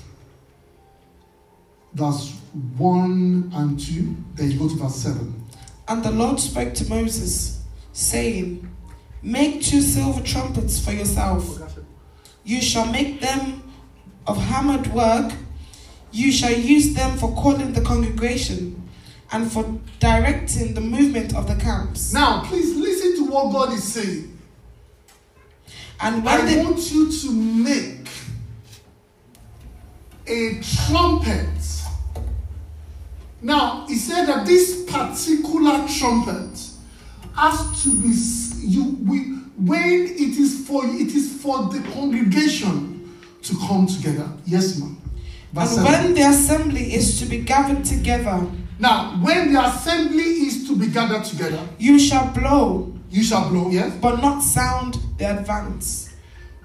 verse 1.93 2.33
1 2.77 3.51
and 3.53 3.77
2. 3.77 4.15
Then 4.35 4.51
you 4.51 4.59
go 4.59 4.69
to 4.69 4.75
verse 4.75 4.95
7. 4.95 5.43
And 5.89 6.03
the 6.03 6.11
Lord 6.11 6.39
spoke 6.39 6.73
to 6.75 6.87
Moses, 6.87 7.63
saying, 7.91 8.65
Make 9.21 9.61
two 9.61 9.81
silver 9.81 10.21
trumpets 10.21 10.79
for 10.79 10.93
yourself. 10.93 11.59
You 12.45 12.61
shall 12.61 12.89
make 12.89 13.19
them 13.19 13.58
of 14.29 14.37
hammered 14.37 14.87
work. 14.93 15.31
You 16.11 16.31
shall 16.31 16.53
use 16.53 16.93
them 16.93 17.17
for 17.17 17.33
calling 17.35 17.73
the 17.73 17.81
congregation 17.81 18.89
and 19.31 19.51
for 19.51 19.79
directing 19.99 20.73
the 20.73 20.81
movement 20.81 21.35
of 21.35 21.47
the 21.47 21.55
camps. 21.55 22.13
Now, 22.13 22.43
please 22.45 22.75
listen 22.75 23.15
to 23.17 23.31
what 23.31 23.51
God 23.51 23.73
is 23.73 23.83
saying. 23.83 24.37
And 26.01 26.23
when 26.23 26.41
I 26.41 26.45
they, 26.45 26.63
want 26.63 26.91
you 26.91 27.11
to 27.11 27.31
make 27.31 28.07
a 30.27 30.61
trumpet. 30.61 31.47
Now, 33.41 33.85
he 33.87 33.95
said 33.95 34.25
that 34.25 34.45
this 34.45 34.85
particular 34.85 35.87
trumpet 35.87 36.69
has 37.35 37.83
to 37.83 37.93
be 38.01 38.13
you 38.67 38.97
we 39.07 39.19
when 39.57 40.05
it 40.05 40.37
is 40.37 40.67
for 40.67 40.85
it 40.85 41.15
is 41.15 41.41
for 41.41 41.69
the 41.69 41.79
congregation 41.93 42.98
to 43.49 43.57
come 43.67 43.87
together. 43.87 44.29
Yes, 44.45 44.79
ma'am. 44.79 44.97
And 45.55 45.67
seven. 45.69 45.83
when 45.91 46.13
the 46.13 46.21
assembly 46.21 46.93
is 46.93 47.19
to 47.19 47.25
be 47.25 47.39
gathered 47.39 47.83
together, 47.85 48.45
Now, 48.79 49.19
when 49.21 49.51
the 49.51 49.59
assembly 49.65 50.23
is 50.47 50.65
to 50.67 50.75
be 50.75 50.87
gathered 50.87 51.25
together, 51.25 51.59
you 51.77 51.99
shall 51.99 52.31
blow, 52.31 52.93
you 53.09 53.23
shall 53.23 53.49
blow, 53.49 53.69
yes, 53.69 53.93
but 54.01 54.21
not 54.21 54.41
sound 54.41 54.97
the 55.17 55.37
advance. 55.39 56.13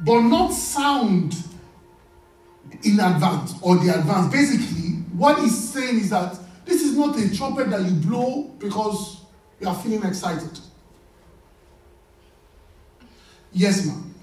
but 0.04 0.20
not 0.20 0.52
sound 0.52 1.34
in 2.82 3.00
advance 3.00 3.54
or 3.62 3.76
the 3.76 3.98
advance. 3.98 4.30
Basically, 4.30 4.90
what 5.16 5.38
he's 5.40 5.56
saying 5.72 5.98
is 5.98 6.10
that 6.10 6.36
this 6.66 6.82
is 6.82 6.96
not 6.96 7.18
a 7.18 7.34
trumpet 7.34 7.70
that 7.70 7.82
you 7.82 7.92
blow 7.92 8.44
because 8.58 9.22
you 9.60 9.68
are 9.68 9.74
feeling 9.74 10.02
excited. 10.04 10.58
Yes, 13.52 13.86
ma'am. 13.86 14.14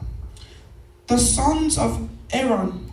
The 1.07 1.17
sons 1.17 1.77
of 1.77 2.07
Aaron, 2.33 2.91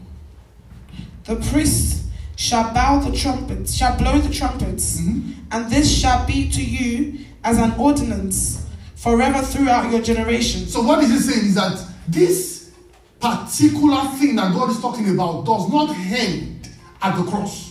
the 1.24 1.36
priests, 1.36 2.04
shall 2.36 2.72
bow 2.72 3.00
the 3.00 3.16
trumpets, 3.16 3.74
shall 3.74 3.96
blow 3.96 4.18
the 4.18 4.32
trumpets, 4.32 5.00
Mhm. 5.00 5.34
and 5.50 5.70
this 5.70 5.90
shall 5.90 6.24
be 6.26 6.48
to 6.48 6.62
you 6.62 7.18
as 7.42 7.58
an 7.58 7.72
ordinance 7.78 8.60
forever 8.94 9.42
throughout 9.44 9.90
your 9.90 10.00
generations. 10.00 10.72
So 10.72 10.82
what 10.82 11.02
is 11.02 11.10
he 11.10 11.18
saying 11.18 11.46
is 11.46 11.54
that 11.56 11.78
this 12.06 12.70
particular 13.20 14.04
thing 14.18 14.36
that 14.36 14.52
God 14.54 14.70
is 14.70 14.78
talking 14.80 15.08
about 15.10 15.44
does 15.44 15.68
not 15.68 15.90
end 15.96 16.68
at 17.02 17.16
the 17.16 17.24
cross. 17.24 17.70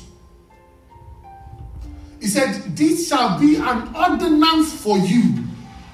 He 2.20 2.28
said, 2.28 2.76
This 2.76 3.08
shall 3.08 3.40
be 3.40 3.56
an 3.56 3.96
ordinance 3.96 4.74
for 4.74 4.98
you 4.98 5.44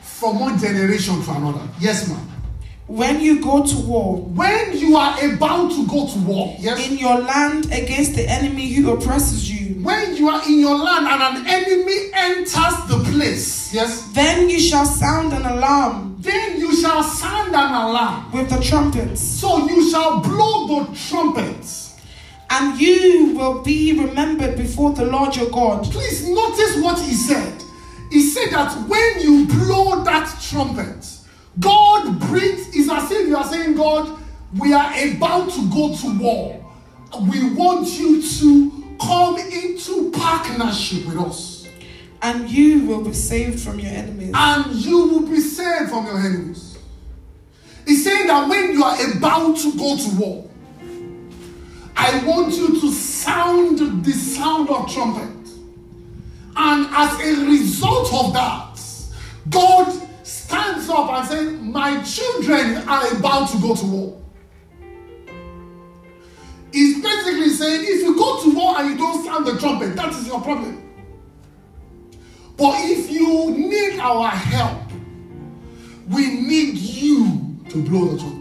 from 0.01 0.39
one 0.39 0.57
generation 0.57 1.21
to 1.24 1.32
another. 1.32 1.67
Yes, 1.80 2.07
ma'am. 2.07 2.32
When 2.88 3.21
you 3.21 3.41
go 3.41 3.65
to 3.65 3.77
war 3.88 4.17
When 4.17 4.77
you 4.77 4.97
are 4.97 5.17
about 5.34 5.71
to 5.71 5.88
go 5.88 6.07
to 6.07 6.19
war, 6.19 6.55
yes, 6.59 6.89
in 6.89 6.97
your 6.97 7.19
land 7.19 7.65
against 7.71 8.15
the 8.15 8.27
enemy 8.29 8.67
who 8.73 8.91
oppresses 8.91 9.49
you, 9.49 9.81
when 9.84 10.15
you 10.15 10.29
are 10.29 10.43
in 10.45 10.59
your 10.59 10.75
land 10.77 11.07
and 11.07 11.38
an 11.38 11.47
enemy 11.47 12.11
enters 12.13 12.77
the 12.88 13.01
place, 13.11 13.73
yes, 13.73 14.09
then 14.13 14.49
you 14.49 14.59
shall 14.59 14.86
sound 14.86 15.34
an 15.34 15.45
alarm 15.45 16.13
then 16.23 16.57
you 16.57 16.73
shall 16.73 17.03
sound 17.03 17.49
an 17.53 17.73
alarm. 17.73 18.31
with 18.31 18.49
the 18.49 18.61
trumpets, 18.61 19.19
So 19.21 19.67
you 19.67 19.89
shall 19.89 20.21
blow 20.21 20.67
the 20.67 20.95
trumpets. 21.09 21.95
and 22.49 22.79
you 22.79 23.34
will 23.36 23.61
be 23.61 23.91
remembered 23.99 24.55
before 24.55 24.93
the 24.93 25.05
Lord 25.05 25.36
your 25.36 25.49
God. 25.49 25.84
Please 25.91 26.29
notice 26.29 26.77
what 26.81 26.99
he 26.99 27.13
said. 27.13 27.61
He 28.09 28.21
said 28.21 28.51
that 28.51 28.71
when 28.88 29.19
you 29.19 29.47
blow 29.47 30.01
that 30.03 30.34
trumpet, 30.41 31.12
God 31.60 32.20
breathes. 32.20 32.76
It's 32.76 32.89
as 32.89 33.12
if 33.12 33.28
you 33.28 33.38
are 33.38 33.45
saying, 33.45 33.76
God, 33.76 34.20
we 34.58 34.74
are 34.74 34.91
about 35.16 35.51
to 35.51 35.70
go 35.70 35.95
to 35.95 36.20
war. 36.20 36.66
We 37.32 37.54
want 37.54 37.88
you 37.99 38.22
to 38.22 38.97
come 38.99 39.38
into 39.38 40.12
partnership 40.12 41.06
with 41.06 41.18
us. 41.18 41.68
And 42.22 42.49
you 42.49 42.88
will 42.88 43.04
be 43.04 43.14
saved 43.14 43.60
from 43.60 43.80
your 43.80 43.91
enemies. 43.91 44.32
And 44.34 44.74
you 44.74 45.08
will 45.08 45.28
be 45.28 45.39
saved 45.39 45.89
from 45.89 46.06
your 46.06 46.20
enemies. 46.20 46.78
He's 47.86 48.04
saying 48.04 48.28
that 48.28 48.47
when 48.47 48.72
you 48.72 48.84
are 48.84 49.18
about 49.18 49.58
to 49.58 49.78
go 49.78 49.97
to 49.97 50.16
war, 50.16 50.49
I 51.95 52.26
want 52.26 52.54
you 52.56 52.80
to 52.80 52.91
sound 52.91 54.06
the 54.06 54.12
sound 54.12 54.70
of 54.70 54.91
trumpet. 54.91 55.49
And 56.56 56.88
as 56.91 57.20
a 57.20 57.45
result 57.45 58.14
of 58.14 58.34
that, 58.34 58.80
God 59.49 60.10
stands 60.54 60.88
up 60.89 61.10
and 61.10 61.28
says, 61.28 61.51
My 61.62 62.01
children 62.04 62.88
are 62.88 63.18
about 63.18 63.49
to 63.49 63.58
go 63.60 63.76
to 63.76 63.86
war. 63.86 64.22
He's 66.72 67.01
basically 67.01 67.49
saying, 67.49 67.82
if 67.88 68.01
you 68.04 68.16
go 68.16 68.41
to 68.43 68.56
war 68.56 68.80
and 68.80 68.89
you 68.91 68.97
don't 68.97 69.24
sound 69.24 69.45
the 69.45 69.58
trumpet, 69.60 69.95
that 69.95 70.12
is 70.14 70.28
your 70.28 70.41
problem. 70.41 70.80
But 72.58 72.76
if 72.82 73.12
you 73.12 73.51
need 73.51 73.99
our 73.99 74.28
help, 74.30 74.82
we 76.10 76.28
need 76.41 76.78
you 76.78 77.58
to 77.70 77.84
blow 77.84 78.06
the 78.14 78.18
trumpet. 78.20 78.39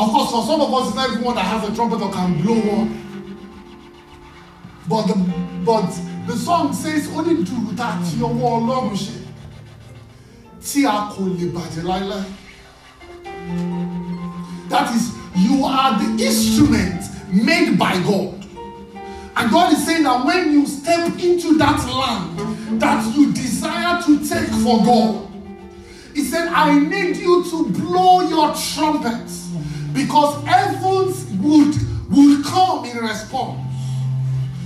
Of 0.00 0.10
course, 0.10 0.30
for 0.30 0.46
some 0.46 0.60
of 0.62 0.72
us, 0.72 0.86
it's 0.88 0.96
not 0.96 1.10
everyone 1.10 1.34
that 1.36 1.42
has 1.44 1.68
a 1.68 1.74
trumpet 1.74 2.00
or 2.00 2.10
can 2.12 2.40
blow 2.42 2.54
one. 2.60 3.04
But 4.88 5.06
the 5.06 5.14
but 5.66 5.90
the 6.26 6.34
song 6.36 6.72
says 6.72 7.08
only 7.08 7.42
do 7.44 7.72
that 7.72 8.14
your 8.16 8.30
Ọlọ́run 8.30 8.96
ṣe 8.96 9.17
tí 10.68 10.84
a 10.84 11.08
kò 11.12 11.24
lè 11.24 11.46
bàjẹ́ 11.54 11.82
láíláí. 11.84 12.24
That 14.68 14.94
is, 14.94 15.12
you 15.34 15.64
are 15.64 15.98
the 15.98 16.24
instrument 16.24 17.02
made 17.32 17.78
by 17.78 17.98
God. 18.02 18.34
And 19.36 19.50
God 19.50 19.72
is 19.72 19.86
saying 19.86 20.02
that 20.02 20.26
when 20.26 20.52
you 20.52 20.66
step 20.66 21.18
into 21.18 21.56
that 21.58 21.78
land 21.88 22.80
that 22.80 23.16
you 23.16 23.32
desire 23.32 24.02
to 24.02 24.28
take 24.28 24.48
for 24.62 24.84
God, 24.84 25.26
He 26.14 26.24
said, 26.24 26.48
I 26.48 26.78
need 26.78 27.16
you 27.16 27.44
to 27.50 27.64
blow 27.70 28.20
your 28.28 28.54
trumpets 28.54 29.48
because 29.94 30.44
heavens 30.44 31.24
would, 31.40 31.74
would 32.10 32.44
come 32.44 32.84
in 32.84 32.96
response 32.98 33.60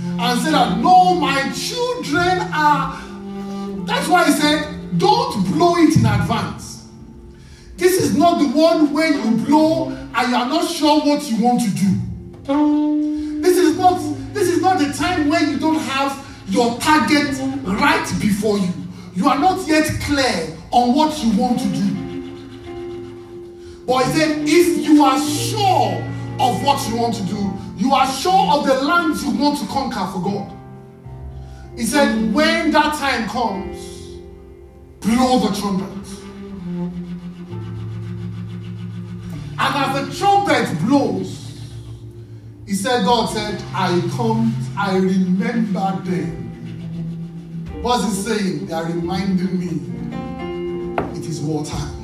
and 0.03 0.41
say 0.41 0.51
that, 0.51 0.79
No, 0.79 1.15
my 1.15 1.49
children 1.53 2.39
are. 2.51 2.99
That's 3.85 4.07
why 4.09 4.25
He 4.25 4.31
said, 4.33 4.82
Don't 4.97 5.45
blow 5.51 5.75
it 5.77 5.95
in 5.97 6.05
advance. 6.05 6.87
This 7.77 8.01
is 8.01 8.15
not 8.15 8.39
the 8.39 8.47
one 8.49 8.93
where 8.93 9.11
you 9.11 9.45
blow 9.45 9.89
and 9.89 10.29
you 10.29 10.35
are 10.35 10.47
not 10.47 10.69
sure 10.69 11.01
what 11.01 11.29
you 11.29 11.43
want 11.43 11.61
to 11.61 11.69
do. 11.69 13.41
This 13.41 13.57
is 13.57 13.77
not 13.77 13.99
this 14.33 14.49
is 14.49 14.61
not 14.61 14.79
the 14.79 14.93
time 14.93 15.29
where 15.29 15.43
you 15.43 15.59
don't 15.59 15.79
have 15.79 16.25
your 16.47 16.77
target 16.79 17.37
right 17.63 18.13
before 18.19 18.57
you. 18.57 18.73
You 19.15 19.27
are 19.27 19.39
not 19.39 19.67
yet 19.67 19.85
clear 20.01 20.57
on 20.71 20.95
what 20.95 21.23
you 21.23 21.37
want 21.37 21.59
to 21.59 21.67
do. 21.67 21.93
But 23.85 24.05
he 24.05 24.11
said, 24.13 24.43
if 24.47 24.85
you 24.85 25.03
are 25.03 25.19
sure 25.21 26.01
of 26.39 26.63
what 26.63 26.87
you 26.89 26.95
want 26.97 27.15
to 27.15 27.23
do, 27.23 27.53
you 27.77 27.93
are 27.93 28.07
sure 28.07 28.53
of 28.53 28.65
the 28.65 28.75
lands 28.81 29.23
you 29.23 29.31
want 29.31 29.59
to 29.59 29.65
conquer 29.67 30.11
for 30.11 30.21
God. 30.23 30.51
He 31.75 31.83
said, 31.83 32.33
when 32.33 32.71
that 32.71 32.95
time 32.95 33.27
comes, 33.27 33.82
blow 35.03 35.39
the 35.39 35.55
trumpet. 35.59 35.89
And 39.59 39.75
as 39.75 40.09
the 40.09 40.17
trumpet 40.17 40.79
blows, 40.85 41.61
he 42.65 42.73
said, 42.73 43.03
God 43.05 43.27
said, 43.27 43.61
I 43.73 44.01
come, 44.15 44.55
I 44.77 44.97
remember 44.97 46.01
them. 46.03 46.39
What's 47.81 48.05
he 48.05 48.11
saying? 48.11 48.65
They 48.67 48.73
are 48.73 48.85
reminding 48.85 49.59
me 49.59 49.81
it 51.17 51.25
is 51.25 51.41
war 51.41 51.65
time. 51.65 52.03